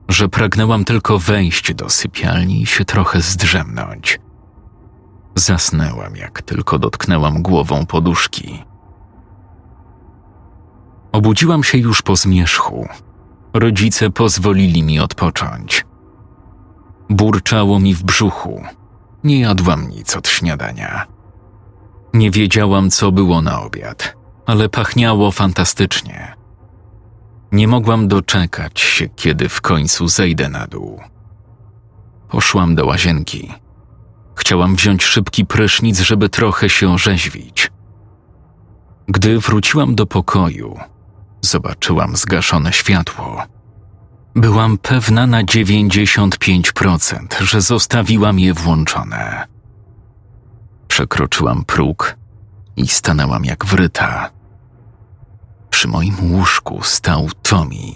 że 0.10 0.30
pragnęłam 0.30 0.86
tylko 0.86 1.20
wejść 1.20 1.74
do 1.74 1.90
sypialni 1.90 2.62
i 2.62 2.66
się 2.66 2.86
trochę 2.86 3.22
zdrzemnąć. 3.22 4.20
Zasnęłam, 5.36 6.16
jak 6.16 6.42
tylko 6.42 6.80
dotknęłam 6.80 7.42
głową 7.42 7.86
poduszki. 7.86 8.64
Obudziłam 11.12 11.64
się 11.64 11.78
już 11.78 12.02
po 12.02 12.16
zmierzchu. 12.16 12.88
Rodzice 13.54 14.10
pozwolili 14.10 14.84
mi 14.84 15.00
odpocząć. 15.00 15.86
Burczało 17.10 17.80
mi 17.80 17.96
w 17.96 18.04
brzuchu. 18.04 18.64
Nie 19.24 19.40
jadłam 19.40 19.90
nic 19.90 20.16
od 20.18 20.28
śniadania. 20.28 21.08
Nie 22.14 22.32
wiedziałam, 22.32 22.90
co 22.90 23.12
było 23.12 23.42
na 23.42 23.62
obiad, 23.62 24.16
ale 24.46 24.70
pachniało 24.70 25.32
fantastycznie. 25.32 26.36
Nie 27.52 27.68
mogłam 27.68 28.08
doczekać 28.08 28.80
się, 28.80 29.10
kiedy 29.10 29.50
w 29.50 29.62
końcu 29.62 30.08
zejdę 30.08 30.50
na 30.50 30.68
dół. 30.68 31.02
Poszłam 32.30 32.76
do 32.76 32.86
łazienki. 32.86 33.52
Chciałam 34.36 34.76
wziąć 34.76 35.04
szybki 35.04 35.46
prysznic, 35.46 36.00
żeby 36.00 36.30
trochę 36.30 36.70
się 36.70 36.90
orzeźwić. 36.90 37.72
Gdy 39.08 39.40
wróciłam 39.40 39.96
do 39.96 40.06
pokoju, 40.06 40.80
zobaczyłam 41.42 42.16
zgaszone 42.16 42.74
światło. 42.74 43.44
Byłam 44.36 44.78
pewna 44.78 45.28
na 45.28 45.44
95%, 45.44 47.42
że 47.42 47.62
zostawiłam 47.62 48.40
je 48.40 48.54
włączone. 48.54 49.48
Przekroczyłam 50.92 51.66
próg 51.66 52.16
i 52.78 52.88
stanęłam 52.88 53.46
jak 53.46 53.66
wryta. 53.66 54.30
Przy 55.70 55.88
moim 55.88 56.16
łóżku 56.32 56.80
stał 56.84 57.30
Tommy, 57.42 57.94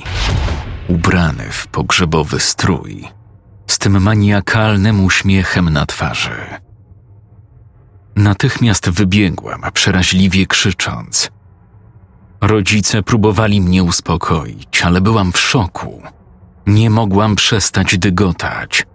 ubrany 0.87 1.43
w 1.51 1.67
pogrzebowy 1.67 2.39
strój, 2.39 3.07
z 3.67 3.77
tym 3.77 4.01
maniakalnym 4.01 5.05
uśmiechem 5.05 5.69
na 5.69 5.85
twarzy. 5.85 6.45
Natychmiast 8.15 8.89
wybiegłam, 8.89 9.61
przeraźliwie 9.73 10.45
krzycząc. 10.45 11.31
Rodzice 12.41 13.03
próbowali 13.03 13.61
mnie 13.61 13.83
uspokoić, 13.83 14.81
ale 14.81 15.01
byłam 15.01 15.31
w 15.31 15.39
szoku. 15.39 16.01
Nie 16.67 16.89
mogłam 16.89 17.35
przestać 17.35 17.97
dygotać. 17.97 18.87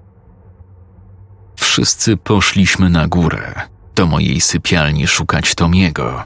Wszyscy 1.57 2.16
poszliśmy 2.16 2.90
na 2.90 3.09
górę, 3.09 3.70
do 4.01 4.07
mojej 4.07 4.40
sypialni 4.40 5.07
szukać 5.07 5.55
Tomiego, 5.55 6.24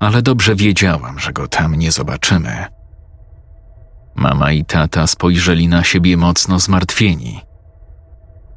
ale 0.00 0.22
dobrze 0.22 0.54
wiedziałam, 0.54 1.18
że 1.18 1.32
go 1.32 1.48
tam 1.48 1.74
nie 1.74 1.92
zobaczymy. 1.92 2.66
Mama 4.14 4.52
i 4.52 4.64
tata 4.64 5.06
spojrzeli 5.06 5.68
na 5.68 5.84
siebie 5.84 6.16
mocno 6.16 6.58
zmartwieni. 6.58 7.40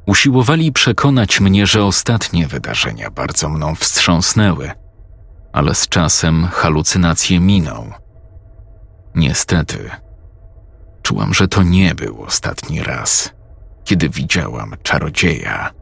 Usiłowali 0.06 0.72
przekonać 0.72 1.40
mnie, 1.40 1.66
że 1.66 1.84
ostatnie 1.84 2.46
wydarzenia 2.46 3.10
bardzo 3.10 3.48
mną 3.48 3.74
wstrząsnęły, 3.74 4.70
ale 5.52 5.74
z 5.74 5.88
czasem 5.88 6.46
halucynacje 6.46 7.40
miną. 7.40 7.92
Niestety, 9.14 9.90
Czułam, 11.02 11.34
że 11.34 11.48
to 11.48 11.62
nie 11.62 11.94
był 11.94 12.22
ostatni 12.22 12.82
raz, 12.82 13.30
kiedy 13.84 14.08
widziałam 14.08 14.76
czarodzieja. 14.82 15.75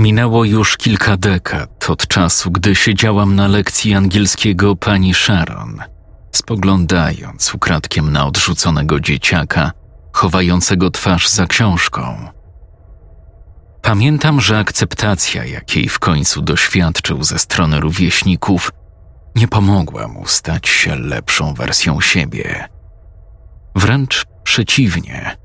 Minęło 0.00 0.44
już 0.44 0.76
kilka 0.76 1.16
dekad 1.16 1.90
od 1.90 2.06
czasu, 2.06 2.50
gdy 2.50 2.74
siedziałam 2.74 3.34
na 3.34 3.48
lekcji 3.48 3.94
angielskiego 3.94 4.76
pani 4.76 5.14
Sharon, 5.14 5.82
spoglądając 6.32 7.54
ukradkiem 7.54 8.12
na 8.12 8.26
odrzuconego 8.26 9.00
dzieciaka, 9.00 9.72
chowającego 10.12 10.90
twarz 10.90 11.28
za 11.28 11.46
książką. 11.46 12.28
Pamiętam, 13.82 14.40
że 14.40 14.58
akceptacja, 14.58 15.44
jakiej 15.44 15.88
w 15.88 15.98
końcu 15.98 16.42
doświadczył 16.42 17.24
ze 17.24 17.38
strony 17.38 17.80
rówieśników, 17.80 18.70
nie 19.34 19.48
pomogła 19.48 20.08
mu 20.08 20.26
stać 20.26 20.68
się 20.68 20.96
lepszą 20.96 21.54
wersją 21.54 22.00
siebie. 22.00 22.68
Wręcz 23.76 24.24
przeciwnie. 24.44 25.36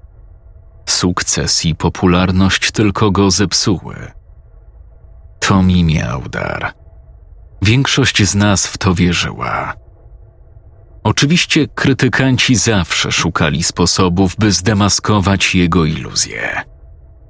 Sukces 0.85 1.65
i 1.65 1.75
popularność 1.75 2.71
tylko 2.71 3.11
go 3.11 3.31
zepsuły. 3.31 4.14
Tommy 5.39 5.83
miał 5.83 6.21
dar. 6.21 6.73
Większość 7.61 8.23
z 8.23 8.35
nas 8.35 8.67
w 8.67 8.77
to 8.77 8.93
wierzyła. 8.93 9.73
Oczywiście 11.03 11.67
krytykanci 11.67 12.55
zawsze 12.55 13.11
szukali 13.11 13.63
sposobów, 13.63 14.35
by 14.39 14.51
zdemaskować 14.51 15.55
jego 15.55 15.85
iluzje, 15.85 16.61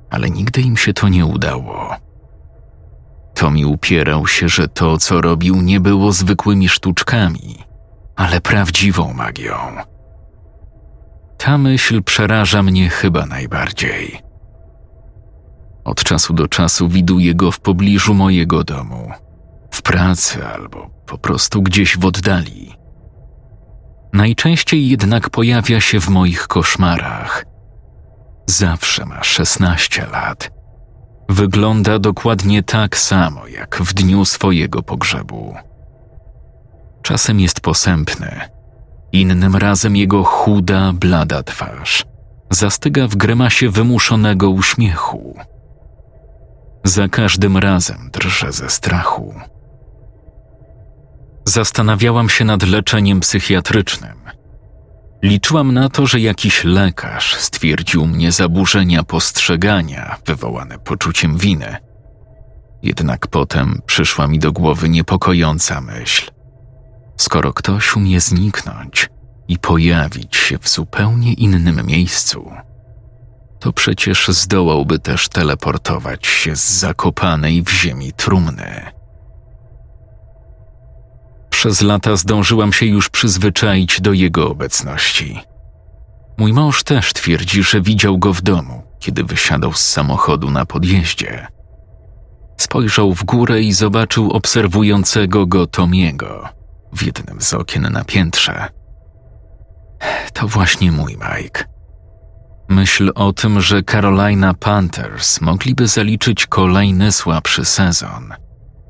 ale 0.10 0.30
nigdy 0.30 0.62
im 0.62 0.78
się 0.78 0.94
to 0.94 1.10
nie 1.10 1.26
udało. 1.26 1.96
Tommy 3.34 3.68
upierał 3.68 4.28
się, 4.28 4.50
że 4.50 4.68
to, 4.68 4.98
co 4.98 5.22
robił, 5.22 5.62
nie 5.62 5.80
było 5.80 6.12
zwykłymi 6.12 6.70
sztuczkami, 6.70 7.64
ale 8.16 8.42
prawdziwą 8.42 9.14
magią. 9.14 9.56
Ta 11.38 11.58
myśl 11.58 12.04
przeraża 12.04 12.64
mnie 12.64 12.90
chyba 12.90 13.26
najbardziej. 13.26 14.25
Od 15.86 16.04
czasu 16.04 16.34
do 16.34 16.48
czasu 16.48 16.90
widuję 16.90 17.36
go 17.36 17.52
w 17.52 17.60
pobliżu 17.60 18.14
mojego 18.14 18.64
domu, 18.64 19.12
w 19.72 19.82
pracy 19.82 20.48
albo 20.48 20.90
po 21.06 21.18
prostu 21.18 21.62
gdzieś 21.62 21.98
w 21.98 22.06
oddali. 22.06 22.76
Najczęściej 24.14 24.90
jednak 24.90 25.30
pojawia 25.30 25.82
się 25.82 26.00
w 26.00 26.10
moich 26.10 26.48
koszmarach. 26.48 27.46
Zawsze 28.48 29.06
ma 29.06 29.24
16 29.24 30.08
lat. 30.12 30.52
Wygląda 31.30 32.00
dokładnie 32.00 32.64
tak 32.64 32.98
samo 32.98 33.48
jak 33.48 33.78
w 33.82 33.94
dniu 33.94 34.26
swojego 34.26 34.84
pogrzebu. 34.84 35.56
Czasem 37.02 37.40
jest 37.40 37.60
posępny, 37.60 38.42
innym 39.12 39.56
razem 39.56 39.96
jego 39.96 40.24
chuda, 40.24 40.94
blada 40.94 41.44
twarz 41.44 42.06
zastyga 42.50 43.08
w 43.08 43.16
grymasie 43.16 43.70
wymuszonego 43.70 44.50
uśmiechu. 44.50 45.40
Za 46.88 47.08
każdym 47.08 47.58
razem 47.58 48.10
drżę 48.14 48.52
ze 48.52 48.70
strachu. 48.70 49.34
Zastanawiałam 51.46 52.30
się 52.30 52.46
nad 52.46 52.64
leczeniem 52.64 53.20
psychiatrycznym. 53.20 54.18
Liczyłam 55.24 55.74
na 55.74 55.90
to, 55.90 56.08
że 56.08 56.20
jakiś 56.20 56.64
lekarz 56.64 57.36
stwierdził 57.36 58.08
mnie 58.08 58.32
zaburzenia 58.32 59.04
postrzegania 59.04 60.18
wywołane 60.26 60.80
poczuciem 60.80 61.38
winy. 61.38 61.78
Jednak 62.84 63.28
potem 63.28 63.82
przyszła 63.86 64.28
mi 64.28 64.40
do 64.40 64.52
głowy 64.52 64.90
niepokojąca 64.90 65.82
myśl. 65.82 66.32
Skoro 67.18 67.54
ktoś 67.54 67.96
umie 67.96 68.20
zniknąć 68.20 69.10
i 69.48 69.60
pojawić 69.60 70.36
się 70.36 70.58
w 70.58 70.70
zupełnie 70.70 71.34
innym 71.34 71.86
miejscu, 71.86 72.52
to 73.66 73.74
przecież 73.74 74.28
zdołałby 74.28 75.00
też 75.00 75.30
teleportować 75.30 76.28
się 76.28 76.56
z 76.56 76.80
zakopanej 76.80 77.64
w 77.64 77.70
ziemi 77.70 78.14
trumny. 78.14 78.92
Przez 81.50 81.82
lata 81.82 82.16
zdążyłam 82.16 82.74
się 82.74 82.86
już 82.86 83.10
przyzwyczaić 83.10 84.02
do 84.02 84.14
jego 84.14 84.50
obecności. 84.50 85.40
Mój 86.38 86.54
mąż 86.54 86.84
też 86.84 87.14
twierdzi, 87.14 87.64
że 87.64 87.82
widział 87.82 88.18
go 88.18 88.34
w 88.34 88.42
domu, 88.42 88.84
kiedy 89.00 89.24
wysiadał 89.24 89.74
z 89.74 89.82
samochodu 89.82 90.52
na 90.52 90.66
podjeździe. 90.66 91.48
Spojrzał 92.58 93.14
w 93.14 93.24
górę 93.24 93.62
i 93.62 93.74
zobaczył 93.74 94.32
obserwującego 94.32 95.48
go 95.48 95.68
Tomiego 95.68 96.50
w 96.94 97.04
jednym 97.04 97.42
z 97.42 97.54
okien 97.54 97.84
na 97.92 98.04
piętrze. 98.04 98.68
To 100.34 100.48
właśnie 100.48 100.92
mój 100.92 101.14
Mike. 101.14 101.75
Myśl 102.70 103.12
o 103.16 103.34
tym, 103.34 103.62
że 103.62 103.84
Carolina 103.84 104.54
Panthers 104.54 105.42
mogliby 105.42 105.88
zaliczyć 105.88 106.48
kolejny 106.48 107.12
słabszy 107.12 107.66
sezon, 107.66 108.34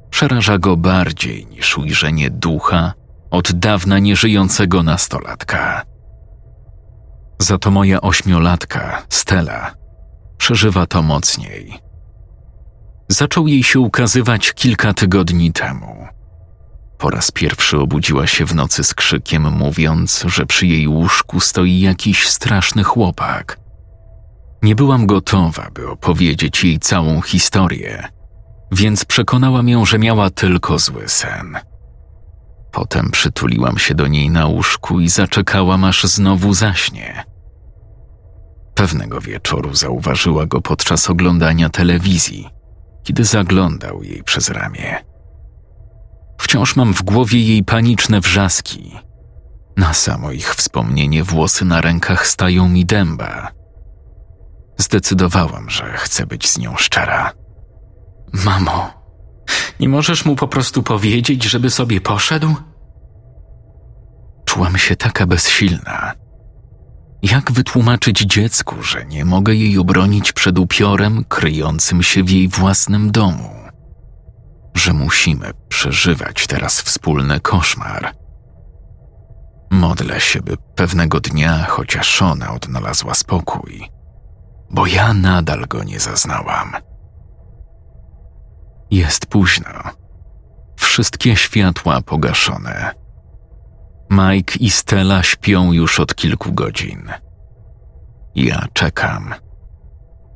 przeraża 0.10 0.58
go 0.58 0.78
bardziej 0.78 1.46
niż 1.46 1.78
ujrzenie 1.78 2.30
ducha 2.30 2.94
od 3.32 3.52
dawna 3.52 4.00
nieżyjącego 4.00 4.84
nastolatka. 4.84 5.82
Za 7.40 7.58
to 7.58 7.72
moja 7.72 8.02
ośmiolatka, 8.02 9.04
Stella, 9.10 9.74
przeżywa 10.38 10.86
to 10.86 11.02
mocniej. 11.02 11.80
Zaczął 13.10 13.48
jej 13.48 13.64
się 13.64 13.80
ukazywać 13.80 14.54
kilka 14.54 14.94
tygodni 14.94 15.52
temu. 15.52 16.08
Po 16.98 17.10
raz 17.10 17.32
pierwszy 17.32 17.80
obudziła 17.80 18.28
się 18.28 18.46
w 18.46 18.56
nocy 18.56 18.84
z 18.84 18.94
krzykiem, 18.94 19.52
mówiąc, 19.52 20.24
że 20.28 20.46
przy 20.46 20.68
jej 20.68 20.88
łóżku 20.88 21.40
stoi 21.40 21.80
jakiś 21.80 22.28
straszny 22.28 22.84
chłopak– 22.84 23.58
nie 24.66 24.76
byłam 24.76 25.06
gotowa, 25.06 25.70
by 25.74 25.90
opowiedzieć 25.90 26.64
jej 26.64 26.80
całą 26.80 27.22
historię, 27.22 28.08
więc 28.72 29.06
przekonałam 29.06 29.70
ją, 29.70 29.86
że 29.86 30.00
miała 30.00 30.30
tylko 30.30 30.80
zły 30.80 31.04
sen. 31.08 31.58
Potem 32.72 33.12
przytuliłam 33.12 33.78
się 33.78 33.96
do 33.96 34.08
niej 34.08 34.30
na 34.30 34.46
łóżku 34.46 35.00
i 35.00 35.10
zaczekałam, 35.10 35.84
aż 35.84 36.04
znowu 36.04 36.54
zaśnie. 36.54 37.24
Pewnego 38.74 39.22
wieczoru 39.22 39.76
zauważyła 39.76 40.46
go 40.46 40.62
podczas 40.62 41.10
oglądania 41.10 41.70
telewizji, 41.70 42.50
kiedy 43.04 43.24
zaglądał 43.24 44.04
jej 44.04 44.24
przez 44.24 44.50
ramię. 44.50 45.06
Wciąż 46.38 46.76
mam 46.76 46.94
w 46.94 47.04
głowie 47.04 47.40
jej 47.40 47.64
paniczne 47.64 48.22
wrzaski. 48.22 48.96
Na 49.78 49.94
samo 49.94 50.32
ich 50.32 50.56
wspomnienie 50.56 51.24
włosy 51.24 51.66
na 51.66 51.82
rękach 51.82 52.28
stają 52.28 52.70
mi 52.70 52.86
dęba. 52.86 53.65
Zdecydowałam, 54.78 55.70
że 55.70 55.94
chcę 55.98 56.26
być 56.26 56.50
z 56.50 56.58
nią 56.58 56.78
szczera. 56.78 57.32
Mamo, 58.34 58.94
nie 59.80 59.90
możesz 59.90 60.26
mu 60.26 60.36
po 60.36 60.48
prostu 60.48 60.84
powiedzieć, 60.84 61.44
żeby 61.44 61.70
sobie 61.70 62.02
poszedł? 62.02 62.56
Czułam 64.46 64.78
się 64.78 64.96
taka 64.96 65.26
bezsilna. 65.26 66.14
Jak 67.24 67.52
wytłumaczyć 67.52 68.20
dziecku, 68.20 68.84
że 68.84 69.06
nie 69.06 69.26
mogę 69.26 69.56
jej 69.56 69.78
obronić 69.78 70.34
przed 70.34 70.60
upiorem 70.60 71.24
kryjącym 71.24 72.04
się 72.04 72.24
w 72.24 72.30
jej 72.30 72.48
własnym 72.48 73.12
domu? 73.12 73.50
Że 74.74 74.94
musimy 74.94 75.52
przeżywać 75.70 76.48
teraz 76.48 76.82
wspólny 76.82 77.40
koszmar. 77.40 78.16
Modlę 79.72 80.22
się, 80.22 80.42
by 80.42 80.58
pewnego 80.76 81.20
dnia 81.20 81.64
chociaż 81.64 82.22
ona 82.22 82.54
odnalazła 82.54 83.14
spokój 83.14 83.95
bo 84.70 84.88
ja 84.88 85.14
nadal 85.14 85.66
go 85.68 85.84
nie 85.84 86.00
zaznałam. 86.00 86.72
Jest 88.92 89.26
późno. 89.26 89.70
Wszystkie 90.76 91.36
światła 91.36 92.02
pogaszone. 92.02 92.92
Mike 94.10 94.54
i 94.60 94.70
Stella 94.70 95.24
śpią 95.24 95.72
już 95.72 96.00
od 96.00 96.16
kilku 96.16 96.54
godzin. 96.54 97.10
Ja 98.36 98.68
czekam. 98.74 99.34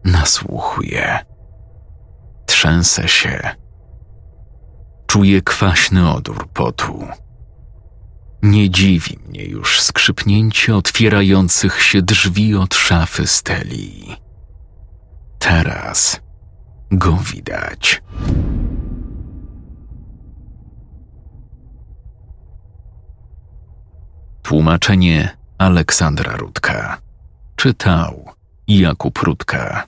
Nasłuchuję. 0.06 1.20
Trzęsę 2.46 3.08
się. 3.08 3.50
Czuję 5.08 5.42
kwaśny 5.42 6.12
odór 6.12 6.50
potu. 6.50 7.08
Nie 8.42 8.70
dziwi 8.70 9.20
mnie 9.28 9.46
już 9.46 9.82
skrzypnięcie 9.82 10.76
otwierających 10.76 11.82
się 11.82 12.02
drzwi 12.02 12.56
od 12.56 12.76
szafy 12.76 13.28
Steli. 13.28 14.16
Teraz 15.40 16.22
go 16.92 17.18
widać. 17.18 18.02
Tłumaczenie 24.44 25.38
Aleksandra 25.58 26.36
Rudka. 26.36 27.02
Czytał 27.56 28.26
Jakub 28.68 29.18
Rudka. 29.18 29.88